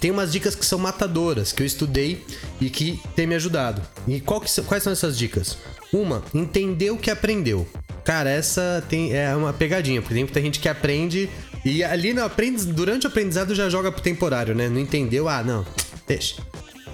tem 0.00 0.10
umas 0.10 0.32
dicas 0.32 0.56
que 0.56 0.66
são 0.66 0.80
matadoras, 0.80 1.52
que 1.52 1.62
eu 1.62 1.66
estudei 1.66 2.24
e 2.60 2.68
que 2.68 3.00
tem 3.14 3.24
me 3.24 3.36
ajudado. 3.36 3.80
E 4.08 4.20
quais 4.20 4.82
são 4.82 4.92
essas 4.92 5.16
dicas? 5.16 5.56
Uma, 5.92 6.24
entender 6.34 6.90
o 6.90 6.98
que 6.98 7.08
aprendeu. 7.08 7.68
Cara, 8.04 8.28
essa 8.28 8.84
tem, 8.88 9.14
é 9.16 9.32
uma 9.36 9.52
pegadinha, 9.52 10.02
porque 10.02 10.14
tem 10.14 10.24
muita 10.24 10.42
gente 10.42 10.58
que 10.58 10.68
aprende 10.68 11.30
e 11.64 11.84
ali 11.84 12.12
no 12.12 12.24
aprendiz, 12.24 12.64
durante 12.64 13.06
o 13.06 13.08
aprendizado 13.08 13.54
já 13.54 13.70
joga 13.70 13.92
pro 13.92 14.02
temporário, 14.02 14.56
né? 14.56 14.68
Não 14.68 14.80
entendeu? 14.80 15.28
Ah, 15.28 15.44
não, 15.44 15.64
deixa. 16.04 16.42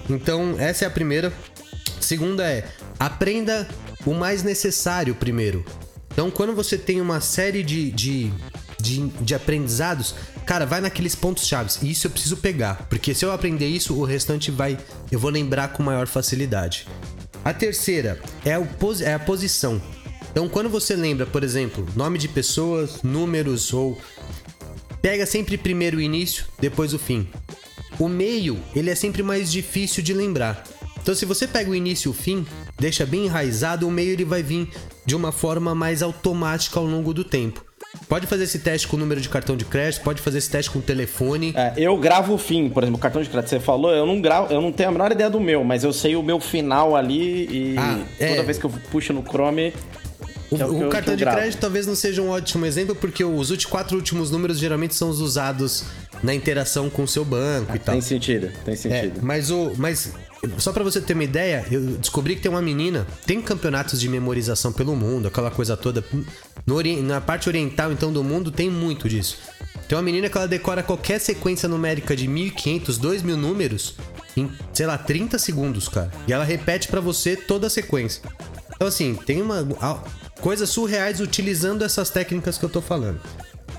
Então, 0.07 0.55
essa 0.59 0.85
é 0.85 0.87
a 0.87 0.91
primeira. 0.91 1.33
Segunda 1.99 2.43
é, 2.43 2.67
aprenda 2.99 3.67
o 4.05 4.13
mais 4.13 4.43
necessário 4.43 5.15
primeiro. 5.15 5.63
Então, 6.11 6.29
quando 6.29 6.53
você 6.53 6.77
tem 6.77 6.99
uma 6.99 7.21
série 7.21 7.63
de, 7.63 7.91
de, 7.91 8.31
de, 8.79 9.07
de 9.07 9.35
aprendizados, 9.35 10.15
cara, 10.45 10.65
vai 10.65 10.81
naqueles 10.81 11.15
pontos 11.15 11.47
chaves. 11.47 11.79
E 11.81 11.91
isso 11.91 12.07
eu 12.07 12.11
preciso 12.11 12.37
pegar, 12.37 12.87
porque 12.89 13.13
se 13.13 13.23
eu 13.23 13.31
aprender 13.31 13.67
isso, 13.67 13.93
o 13.95 14.03
restante 14.03 14.51
vai, 14.51 14.77
eu 15.11 15.19
vou 15.19 15.29
lembrar 15.29 15.69
com 15.69 15.83
maior 15.83 16.07
facilidade. 16.07 16.87
A 17.43 17.53
terceira 17.53 18.19
é, 18.43 18.57
o, 18.57 18.67
é 19.01 19.13
a 19.13 19.19
posição. 19.19 19.81
Então, 20.31 20.49
quando 20.49 20.69
você 20.69 20.95
lembra, 20.95 21.25
por 21.25 21.43
exemplo, 21.43 21.87
nome 21.95 22.17
de 22.17 22.27
pessoas, 22.27 23.01
números 23.01 23.73
ou 23.73 23.97
pega 25.01 25.25
sempre 25.25 25.57
primeiro 25.57 25.97
o 25.97 26.01
início, 26.01 26.45
depois 26.59 26.93
o 26.93 26.99
fim. 26.99 27.27
O 27.97 28.07
meio, 28.07 28.59
ele 28.75 28.89
é 28.89 28.95
sempre 28.95 29.23
mais 29.23 29.51
difícil 29.51 30.03
de 30.03 30.13
lembrar. 30.13 30.63
Então, 31.01 31.15
se 31.15 31.25
você 31.25 31.47
pega 31.47 31.69
o 31.69 31.75
início 31.75 32.09
e 32.09 32.11
o 32.11 32.13
fim, 32.13 32.45
deixa 32.77 33.05
bem 33.05 33.25
enraizado, 33.25 33.87
o 33.87 33.91
meio 33.91 34.11
ele 34.11 34.25
vai 34.25 34.43
vir 34.43 34.69
de 35.05 35.15
uma 35.15 35.31
forma 35.31 35.73
mais 35.73 36.03
automática 36.03 36.79
ao 36.79 36.85
longo 36.85 37.13
do 37.13 37.23
tempo. 37.23 37.65
Pode 38.07 38.27
fazer 38.27 38.43
esse 38.43 38.59
teste 38.59 38.87
com 38.87 38.95
o 38.95 38.99
número 38.99 39.19
de 39.19 39.27
cartão 39.27 39.57
de 39.57 39.65
crédito, 39.65 40.03
pode 40.03 40.21
fazer 40.21 40.37
esse 40.37 40.49
teste 40.49 40.69
com 40.69 40.79
o 40.79 40.81
telefone. 40.81 41.53
É, 41.55 41.73
eu 41.77 41.97
gravo 41.97 42.35
o 42.35 42.37
fim, 42.37 42.69
por 42.69 42.83
exemplo, 42.83 42.99
o 42.99 43.01
cartão 43.01 43.21
de 43.21 43.29
crédito 43.29 43.49
você 43.49 43.59
falou, 43.59 43.91
eu 43.91 44.05
não 44.05 44.21
gravo, 44.21 44.53
eu 44.53 44.61
não 44.61 44.71
tenho 44.71 44.89
a 44.89 44.91
menor 44.91 45.11
ideia 45.11 45.29
do 45.29 45.39
meu, 45.39 45.63
mas 45.63 45.83
eu 45.83 45.91
sei 45.91 46.15
o 46.15 46.21
meu 46.21 46.39
final 46.39 46.95
ali 46.95 47.47
e 47.49 47.75
ah, 47.77 47.99
é. 48.19 48.29
toda 48.29 48.43
vez 48.43 48.57
que 48.59 48.65
eu 48.65 48.71
puxo 48.91 49.11
no 49.11 49.23
Chrome. 49.23 49.73
O, 50.51 50.57
é 50.57 50.65
o, 50.65 50.87
o 50.87 50.89
cartão 50.89 51.15
de 51.15 51.25
crédito 51.25 51.59
talvez 51.59 51.87
não 51.87 51.95
seja 51.95 52.21
um 52.21 52.29
ótimo 52.29 52.65
exemplo, 52.65 52.95
porque 52.95 53.23
os 53.23 53.65
quatro 53.65 53.95
últimos 53.97 54.29
números 54.29 54.59
geralmente 54.59 54.93
são 54.93 55.09
os 55.09 55.19
usados 55.19 55.85
na 56.23 56.33
interação 56.33 56.89
com 56.89 57.03
o 57.03 57.07
seu 57.07 57.25
banco 57.25 57.71
ah, 57.71 57.75
e 57.75 57.79
tal. 57.79 57.93
Tem 57.93 58.01
sentido, 58.01 58.51
tem 58.65 58.75
sentido. 58.75 59.19
É, 59.19 59.21
mas 59.21 59.49
o. 59.49 59.73
Mas 59.77 60.13
Só 60.57 60.71
para 60.71 60.83
você 60.83 61.01
ter 61.01 61.13
uma 61.13 61.23
ideia, 61.23 61.65
eu 61.69 61.81
descobri 61.97 62.35
que 62.35 62.41
tem 62.41 62.49
uma 62.49 62.61
menina, 62.61 63.05
tem 63.25 63.41
campeonatos 63.41 63.99
de 63.99 64.07
memorização 64.07 64.71
pelo 64.71 64.95
mundo, 64.95 65.27
aquela 65.27 65.51
coisa 65.51 65.75
toda. 65.75 66.03
No, 66.65 66.81
na 67.03 67.19
parte 67.19 67.49
oriental, 67.49 67.91
então, 67.91 68.11
do 68.11 68.23
mundo, 68.23 68.51
tem 68.51 68.69
muito 68.69 69.09
disso. 69.09 69.37
Tem 69.87 69.97
uma 69.97 70.03
menina 70.03 70.29
que 70.29 70.37
ela 70.37 70.47
decora 70.47 70.83
qualquer 70.83 71.19
sequência 71.19 71.67
numérica 71.67 72.15
de 72.15 72.27
1500, 72.27 72.97
2000 72.97 73.35
números 73.35 73.95
em, 74.37 74.49
sei 74.71 74.85
lá, 74.85 74.97
30 74.97 75.37
segundos, 75.39 75.89
cara. 75.89 76.11
E 76.27 76.31
ela 76.31 76.43
repete 76.43 76.87
para 76.87 77.01
você 77.01 77.35
toda 77.35 77.67
a 77.67 77.69
sequência. 77.69 78.21
Então, 78.75 78.87
assim, 78.87 79.15
tem 79.15 79.41
uma. 79.41 79.67
Coisas 80.39 80.69
surreais 80.69 81.19
utilizando 81.19 81.83
essas 81.83 82.09
técnicas 82.09 82.57
que 82.57 82.63
eu 82.63 82.69
tô 82.69 82.81
falando. 82.81 83.19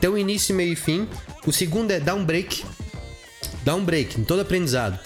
Um 0.02 0.18
início, 0.18 0.54
meio 0.54 0.72
e 0.72 0.76
fim. 0.76 1.08
O 1.46 1.52
segundo 1.52 1.90
é 1.90 2.00
dar 2.00 2.14
um 2.14 2.24
break. 2.24 2.64
Dar 3.64 3.76
um 3.76 3.84
break 3.84 4.20
em 4.20 4.24
todo 4.24 4.40
aprendizado. 4.40 4.98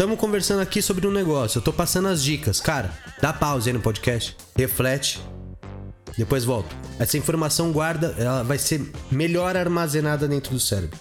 Estamos 0.00 0.18
conversando 0.18 0.62
aqui 0.62 0.80
sobre 0.80 1.06
um 1.06 1.10
negócio. 1.10 1.58
Eu 1.58 1.62
tô 1.62 1.74
passando 1.74 2.08
as 2.08 2.22
dicas. 2.22 2.58
Cara, 2.58 2.90
dá 3.20 3.34
pausa 3.34 3.68
aí 3.68 3.74
no 3.74 3.80
podcast. 3.80 4.34
Reflete. 4.56 5.20
Depois 6.16 6.42
volta. 6.42 6.74
Essa 6.98 7.18
informação 7.18 7.70
guarda, 7.70 8.14
ela 8.16 8.42
vai 8.42 8.56
ser 8.56 8.90
melhor 9.10 9.58
armazenada 9.58 10.26
dentro 10.26 10.54
do 10.54 10.58
cérebro. 10.58 10.98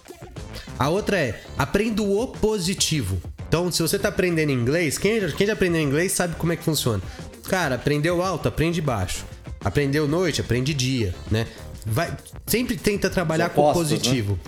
A 0.77 0.89
outra 0.89 1.17
é 1.17 1.41
aprenda 1.57 2.01
o 2.01 2.27
positivo. 2.27 3.21
Então, 3.47 3.71
se 3.71 3.81
você 3.81 3.97
tá 3.97 4.09
aprendendo 4.09 4.51
inglês, 4.51 4.97
quem, 4.97 5.25
quem 5.29 5.47
já 5.47 5.53
aprendeu 5.53 5.79
inglês 5.79 6.11
sabe 6.11 6.35
como 6.35 6.51
é 6.51 6.57
que 6.57 6.63
funciona. 6.65 7.01
Cara, 7.47 7.75
aprendeu 7.75 8.21
alto, 8.21 8.49
aprende 8.49 8.81
baixo. 8.81 9.23
Aprendeu 9.63 10.09
noite, 10.09 10.41
aprende 10.41 10.73
dia, 10.73 11.15
né? 11.31 11.47
Vai, 11.85 12.17
sempre 12.45 12.75
tenta 12.75 13.09
trabalhar 13.09 13.45
opostos, 13.45 13.63
com 13.63 13.71
o 13.71 13.97
positivo. 13.97 14.39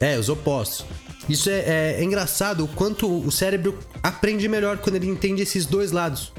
Né? 0.00 0.14
É, 0.14 0.18
os 0.18 0.28
opostos. 0.28 0.84
Isso 1.28 1.50
é, 1.50 1.58
é, 1.58 1.96
é, 1.98 2.04
engraçado 2.04 2.64
o 2.64 2.68
quanto 2.68 3.06
o 3.06 3.30
cérebro 3.30 3.78
aprende 4.02 4.48
melhor 4.48 4.78
quando 4.78 4.96
ele 4.96 5.06
entende 5.06 5.42
esses 5.42 5.66
dois 5.66 5.92
lados, 5.92 6.32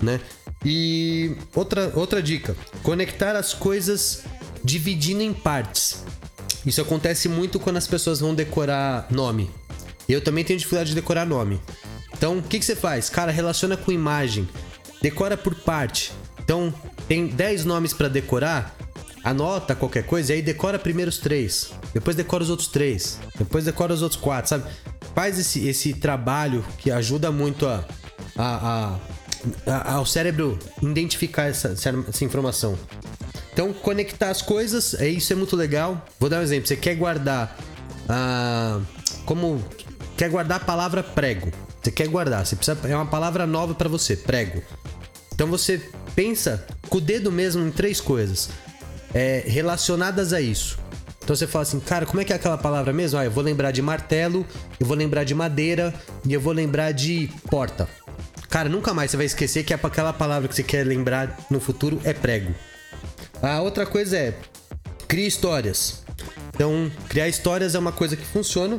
né? 0.00 0.20
E 0.64 1.36
outra, 1.54 1.92
outra 1.94 2.22
dica: 2.22 2.56
conectar 2.82 3.36
as 3.36 3.52
coisas 3.52 4.22
dividindo 4.64 5.22
em 5.22 5.32
partes. 5.32 6.04
Isso 6.64 6.80
acontece 6.80 7.28
muito 7.28 7.58
quando 7.58 7.76
as 7.76 7.86
pessoas 7.86 8.20
vão 8.20 8.34
decorar 8.34 9.06
nome. 9.10 9.50
Eu 10.08 10.20
também 10.20 10.44
tenho 10.44 10.58
dificuldade 10.58 10.90
de 10.90 10.94
decorar 10.94 11.26
nome. 11.26 11.60
Então, 12.14 12.38
o 12.38 12.42
que, 12.42 12.58
que 12.58 12.64
você 12.64 12.76
faz? 12.76 13.10
Cara, 13.10 13.32
relaciona 13.32 13.76
com 13.76 13.90
imagem. 13.90 14.48
Decora 15.00 15.36
por 15.36 15.54
parte. 15.56 16.12
Então, 16.38 16.72
tem 17.08 17.26
10 17.26 17.64
nomes 17.64 17.92
para 17.92 18.08
decorar, 18.08 18.76
anota 19.22 19.74
qualquer 19.74 20.04
coisa 20.04 20.32
e 20.32 20.36
aí 20.36 20.42
decora 20.42 20.78
primeiro 20.78 21.08
os 21.08 21.18
três. 21.18 21.72
Depois 21.94 22.16
decora 22.16 22.42
os 22.42 22.50
outros 22.50 22.68
três. 22.68 23.18
Depois 23.38 23.64
decora 23.64 23.92
os 23.92 24.02
outros 24.02 24.20
quatro, 24.20 24.48
sabe? 24.48 24.64
Faz 25.14 25.38
esse, 25.38 25.66
esse 25.68 25.94
trabalho 25.94 26.64
que 26.78 26.90
ajuda 26.90 27.30
muito 27.30 27.66
a, 27.66 27.84
a, 28.36 28.98
a, 29.66 29.72
a 29.72 29.92
ao 29.94 30.06
cérebro 30.06 30.58
identificar 30.80 31.44
essa, 31.44 31.68
essa 31.68 32.24
informação. 32.24 32.78
Então, 33.52 33.72
conectar 33.72 34.30
as 34.30 34.40
coisas, 34.40 34.94
é 34.94 35.08
isso 35.08 35.32
é 35.32 35.36
muito 35.36 35.54
legal. 35.54 36.06
Vou 36.18 36.30
dar 36.30 36.38
um 36.40 36.42
exemplo. 36.42 36.66
Você 36.66 36.76
quer 36.76 36.94
guardar. 36.94 37.56
Ah, 38.08 38.80
como. 39.26 39.62
Quer 40.16 40.30
guardar 40.30 40.58
a 40.60 40.64
palavra 40.64 41.02
prego. 41.02 41.50
Você 41.82 41.90
quer 41.90 42.08
guardar. 42.08 42.46
Você 42.46 42.56
precisa, 42.56 42.78
é 42.88 42.96
uma 42.96 43.06
palavra 43.06 43.46
nova 43.46 43.74
para 43.74 43.88
você, 43.88 44.16
prego. 44.16 44.62
Então 45.34 45.48
você 45.48 45.82
pensa 46.14 46.64
com 46.88 46.98
o 46.98 47.00
dedo 47.00 47.30
mesmo 47.30 47.66
em 47.66 47.70
três 47.70 48.00
coisas 48.00 48.48
é, 49.14 49.44
relacionadas 49.46 50.32
a 50.32 50.40
isso. 50.40 50.78
Então 51.22 51.36
você 51.36 51.46
fala 51.46 51.62
assim, 51.62 51.78
cara, 51.78 52.04
como 52.04 52.20
é 52.20 52.24
que 52.24 52.32
é 52.32 52.36
aquela 52.36 52.58
palavra 52.58 52.92
mesmo? 52.92 53.18
Ah, 53.18 53.24
eu 53.24 53.30
vou 53.30 53.44
lembrar 53.44 53.70
de 53.70 53.80
martelo, 53.80 54.44
eu 54.78 54.86
vou 54.86 54.96
lembrar 54.96 55.24
de 55.24 55.34
madeira 55.34 55.94
e 56.26 56.32
eu 56.32 56.40
vou 56.40 56.52
lembrar 56.52 56.92
de 56.92 57.30
porta. 57.48 57.88
Cara, 58.48 58.68
nunca 58.68 58.92
mais 58.92 59.10
você 59.10 59.16
vai 59.16 59.26
esquecer 59.26 59.64
que 59.64 59.72
é 59.72 59.78
aquela 59.80 60.12
palavra 60.12 60.48
que 60.48 60.54
você 60.54 60.62
quer 60.62 60.84
lembrar 60.84 61.38
no 61.48 61.60
futuro 61.60 62.00
é 62.04 62.12
prego. 62.12 62.52
A 63.40 63.60
outra 63.60 63.86
coisa 63.86 64.16
é 64.16 64.34
cria 65.08 65.26
histórias. 65.26 66.02
Então, 66.54 66.90
criar 67.08 67.28
histórias 67.28 67.74
é 67.74 67.78
uma 67.78 67.92
coisa 67.92 68.16
que 68.16 68.24
funciona. 68.24 68.78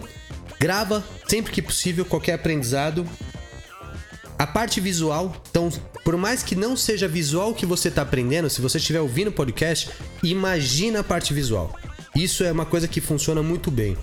Grava 0.59 1.03
sempre 1.27 1.51
que 1.51 1.61
possível 1.61 2.05
qualquer 2.05 2.33
aprendizado. 2.33 3.05
A 4.37 4.47
parte 4.47 4.81
visual, 4.81 5.35
então 5.49 5.69
por 6.03 6.17
mais 6.17 6.43
que 6.43 6.55
não 6.55 6.75
seja 6.75 7.07
visual 7.07 7.53
que 7.53 7.65
você 7.65 7.87
está 7.87 8.01
aprendendo, 8.01 8.49
se 8.49 8.61
você 8.61 8.77
estiver 8.77 8.99
ouvindo 8.99 9.29
o 9.29 9.31
podcast, 9.31 9.89
imagina 10.21 10.99
a 10.99 11.03
parte 11.03 11.33
visual. 11.33 11.73
Isso 12.15 12.43
é 12.43 12.51
uma 12.51 12.65
coisa 12.65 12.87
que 12.87 12.99
funciona 12.99 13.41
muito 13.41 13.71
bem. 13.71 13.97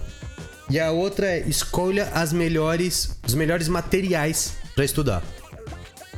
E 0.71 0.81
a 0.81 0.91
outra 0.91 1.27
é 1.27 1.41
escolha 1.41 2.09
as 2.15 2.33
melhores, 2.33 3.19
os 3.27 3.35
melhores 3.35 3.69
materiais 3.69 4.55
para 4.75 4.85
estudar. 4.85 5.23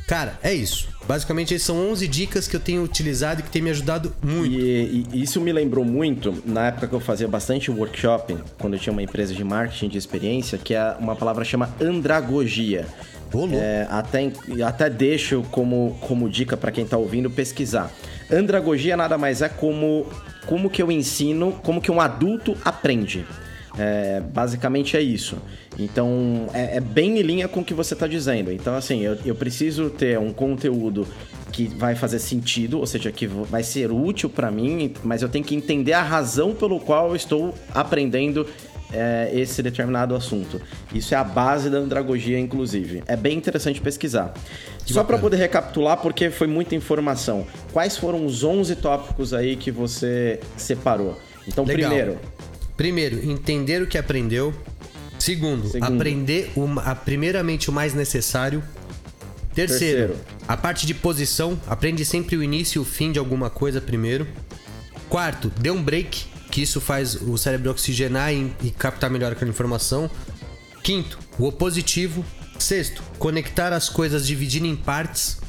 Cara, 0.07 0.39
é 0.43 0.53
isso. 0.53 0.87
Basicamente, 1.07 1.53
essas 1.53 1.65
são 1.65 1.91
11 1.91 2.07
dicas 2.07 2.47
que 2.47 2.55
eu 2.55 2.59
tenho 2.59 2.83
utilizado 2.83 3.41
e 3.41 3.43
que 3.43 3.49
tem 3.49 3.61
me 3.61 3.69
ajudado 3.69 4.13
muito. 4.21 4.53
E, 4.53 5.05
e, 5.11 5.21
isso 5.21 5.41
me 5.41 5.51
lembrou 5.51 5.83
muito 5.83 6.41
na 6.45 6.67
época 6.67 6.87
que 6.87 6.93
eu 6.93 6.99
fazia 6.99 7.27
bastante 7.27 7.69
workshop, 7.71 8.37
quando 8.59 8.75
eu 8.75 8.79
tinha 8.79 8.93
uma 8.93 9.01
empresa 9.01 9.33
de 9.33 9.43
marketing 9.43 9.89
de 9.89 9.97
experiência, 9.97 10.57
que 10.57 10.73
é 10.73 10.95
uma 10.99 11.15
palavra 11.15 11.43
chama 11.43 11.69
andragogia. 11.81 12.87
É, 13.57 13.87
até, 13.89 14.31
até 14.65 14.89
deixo 14.89 15.43
como, 15.51 15.97
como 16.01 16.29
dica 16.29 16.55
para 16.55 16.71
quem 16.71 16.83
está 16.83 16.97
ouvindo 16.97 17.29
pesquisar. 17.29 17.91
Andragogia 18.31 18.95
nada 18.95 19.17
mais 19.17 19.41
é 19.41 19.49
como, 19.49 20.05
como 20.45 20.69
que 20.69 20.81
eu 20.81 20.91
ensino, 20.91 21.51
como 21.63 21.81
que 21.81 21.91
um 21.91 21.99
adulto 21.99 22.55
aprende. 22.63 23.25
É, 23.77 24.21
basicamente 24.21 24.95
é 24.95 25.01
isso. 25.01 25.37
Então, 25.79 26.47
é, 26.53 26.77
é, 26.77 26.79
bem 26.79 27.17
em 27.17 27.21
linha 27.23 27.47
com 27.47 27.61
o 27.61 27.65
que 27.65 27.73
você 27.73 27.95
está 27.95 28.05
dizendo. 28.05 28.51
Então, 28.51 28.75
assim, 28.75 29.01
eu, 29.01 29.17
eu 29.25 29.33
preciso 29.33 29.89
ter 29.89 30.19
um 30.19 30.31
conteúdo 30.31 31.07
que 31.51 31.67
vai 31.67 31.95
fazer 31.95 32.19
sentido, 32.19 32.79
ou 32.79 32.85
seja, 32.85 33.11
que 33.11 33.27
vai 33.27 33.63
ser 33.63 33.91
útil 33.91 34.29
para 34.29 34.49
mim, 34.49 34.93
mas 35.03 35.21
eu 35.21 35.29
tenho 35.29 35.45
que 35.45 35.55
entender 35.55 35.93
a 35.93 36.01
razão 36.01 36.53
pelo 36.53 36.79
qual 36.79 37.09
eu 37.09 37.15
estou 37.15 37.53
aprendendo 37.73 38.47
é, 38.93 39.31
esse 39.33 39.61
determinado 39.63 40.15
assunto. 40.15 40.61
Isso 40.93 41.13
é 41.13 41.17
a 41.17 41.23
base 41.23 41.69
da 41.69 41.77
andragogia, 41.77 42.39
inclusive. 42.39 43.03
É 43.07 43.15
bem 43.15 43.37
interessante 43.37 43.81
pesquisar. 43.81 44.33
Que 44.85 44.93
Só 44.93 45.03
para 45.03 45.17
poder 45.17 45.37
recapitular, 45.37 45.97
porque 45.97 46.29
foi 46.29 46.47
muita 46.47 46.75
informação. 46.75 47.45
Quais 47.71 47.97
foram 47.97 48.25
os 48.25 48.43
11 48.43 48.75
tópicos 48.77 49.33
aí 49.33 49.55
que 49.55 49.71
você 49.71 50.39
separou? 50.55 51.17
Então, 51.47 51.65
Legal. 51.65 51.89
primeiro. 51.89 52.19
Primeiro, 52.77 53.29
entender 53.29 53.81
o 53.81 53.87
que 53.87 53.97
aprendeu. 53.97 54.53
Segundo, 55.19 55.67
Segundo. 55.67 55.93
aprender 55.93 56.51
uma, 56.55 56.95
primeiramente 56.95 57.69
o 57.69 57.73
mais 57.73 57.93
necessário. 57.93 58.63
Terceiro, 59.53 60.13
Terceiro, 60.13 60.15
a 60.47 60.57
parte 60.57 60.85
de 60.85 60.93
posição. 60.93 61.59
Aprende 61.67 62.03
sempre 62.03 62.35
o 62.35 62.43
início 62.43 62.79
e 62.79 62.81
o 62.81 62.85
fim 62.85 63.11
de 63.11 63.19
alguma 63.19 63.49
coisa 63.49 63.79
primeiro. 63.79 64.27
Quarto, 65.07 65.51
dê 65.59 65.69
um 65.69 65.81
break 65.81 66.32
que 66.53 66.61
isso 66.61 66.79
faz 66.79 67.15
o 67.15 67.35
cérebro 67.35 67.71
oxigenar 67.71 68.31
e, 68.31 68.53
e 68.61 68.69
captar 68.69 69.09
melhor 69.09 69.31
aquela 69.31 69.49
informação. 69.49 70.07
Quinto, 70.83 71.17
o 71.39 71.47
opositivo. 71.47 72.23
Sexto, 72.59 73.01
conectar 73.17 73.73
as 73.73 73.89
coisas 73.89 74.27
dividindo 74.27 74.67
em 74.67 74.75
partes. 74.75 75.39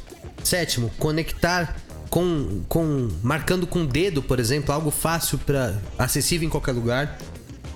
Sétimo, 0.42 0.90
conectar 0.98 1.76
com, 2.08 2.62
com 2.70 3.10
marcando 3.22 3.66
com 3.66 3.82
o 3.82 3.86
dedo, 3.86 4.22
por 4.22 4.40
exemplo, 4.40 4.72
algo 4.72 4.90
fácil 4.90 5.36
para 5.36 5.78
acessível 5.98 6.46
em 6.46 6.50
qualquer 6.50 6.72
lugar. 6.72 7.18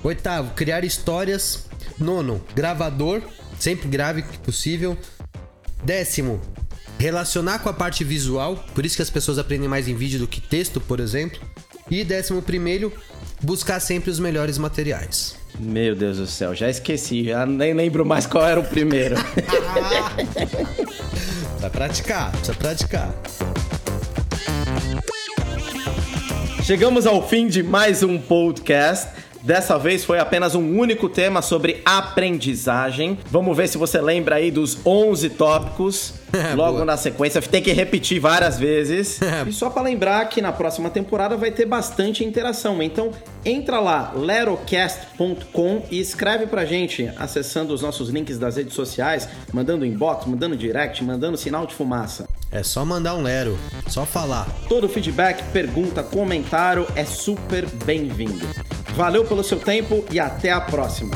Oitavo, 0.02 0.54
criar 0.54 0.82
histórias. 0.82 1.66
Nono, 1.98 2.42
gravador, 2.54 3.20
sempre 3.60 3.88
grave 3.88 4.22
que 4.22 4.38
possível. 4.38 4.96
Décimo, 5.84 6.40
relacionar 6.98 7.58
com 7.58 7.68
a 7.68 7.74
parte 7.74 8.04
visual, 8.04 8.56
por 8.74 8.86
isso 8.86 8.96
que 8.96 9.02
as 9.02 9.10
pessoas 9.10 9.36
aprendem 9.36 9.68
mais 9.68 9.86
em 9.86 9.94
vídeo 9.94 10.18
do 10.18 10.26
que 10.26 10.40
texto, 10.40 10.80
por 10.80 10.98
exemplo. 10.98 11.38
E 11.90 12.04
décimo 12.04 12.42
primeiro, 12.42 12.92
buscar 13.40 13.81
sempre 13.81 14.11
os 14.11 14.18
melhores 14.18 14.59
materiais. 14.59 15.37
Meu 15.59 15.94
Deus 15.94 16.18
do 16.18 16.27
céu, 16.27 16.55
já 16.55 16.68
esqueci, 16.68 17.24
já 17.24 17.44
nem 17.44 17.74
lembro 17.74 18.05
mais 18.05 18.27
qual 18.27 18.46
era 18.46 18.61
o 18.61 18.64
primeiro. 18.64 19.16
precisa 21.59 21.70
praticar, 21.70 22.31
precisa 22.31 22.55
praticar. 22.55 23.14
Chegamos 26.62 27.07
ao 27.07 27.27
fim 27.27 27.48
de 27.48 27.62
mais 27.62 28.03
um 28.03 28.18
podcast. 28.18 29.17
Dessa 29.42 29.79
vez 29.79 30.05
foi 30.05 30.18
apenas 30.18 30.55
um 30.55 30.79
único 30.79 31.09
tema 31.09 31.42
sobre 31.42 31.81
aprendizagem. 31.85 33.18
Vamos 33.31 33.57
ver 33.57 33.68
se 33.68 33.79
você 33.79 34.01
lembra 34.01 34.37
aí 34.37 34.51
dos 34.51 34.79
11 34.85 35.31
tópicos. 35.31 36.14
Logo 36.55 36.85
na 36.85 36.96
sequência, 36.96 37.40
tem 37.40 37.62
que 37.62 37.72
repetir 37.72 38.20
várias 38.20 38.59
vezes. 38.59 39.18
e 39.46 39.53
só 39.53 39.70
para 39.70 39.83
lembrar 39.83 40.29
que 40.29 40.42
na 40.42 40.53
próxima 40.53 40.90
temporada 40.90 41.37
vai 41.37 41.51
ter 41.51 41.64
bastante 41.64 42.24
interação. 42.24 42.83
Então, 42.83 43.12
entra 43.44 43.81
lá, 43.81 44.12
lerocast.com 44.14 45.83
e 45.90 46.01
escreve 46.01 46.46
pra 46.46 46.64
gente, 46.64 47.11
acessando 47.16 47.72
os 47.72 47.81
nossos 47.81 48.11
links 48.11 48.38
das 48.38 48.57
redes 48.57 48.74
sociais, 48.74 49.29
mandando 49.53 49.87
inbox, 49.87 50.27
mandando 50.27 50.57
direct, 50.57 51.03
mandando 51.03 51.37
sinal 51.37 51.66
de 51.66 51.74
fumaça. 51.74 52.29
É 52.51 52.62
só 52.62 52.85
mandar 52.85 53.14
um 53.14 53.22
Lero, 53.22 53.59
só 53.88 54.05
falar. 54.05 54.46
Todo 54.68 54.88
feedback, 54.88 55.42
pergunta, 55.53 56.03
comentário 56.03 56.87
é 56.94 57.05
super 57.05 57.66
bem-vindo. 57.85 58.46
Valeu 58.98 59.24
pelo 59.24 59.44
seu 59.44 59.61
tempo 59.61 60.04
e 60.11 60.18
até 60.18 60.50
a 60.50 60.61
próxima. 60.61 61.14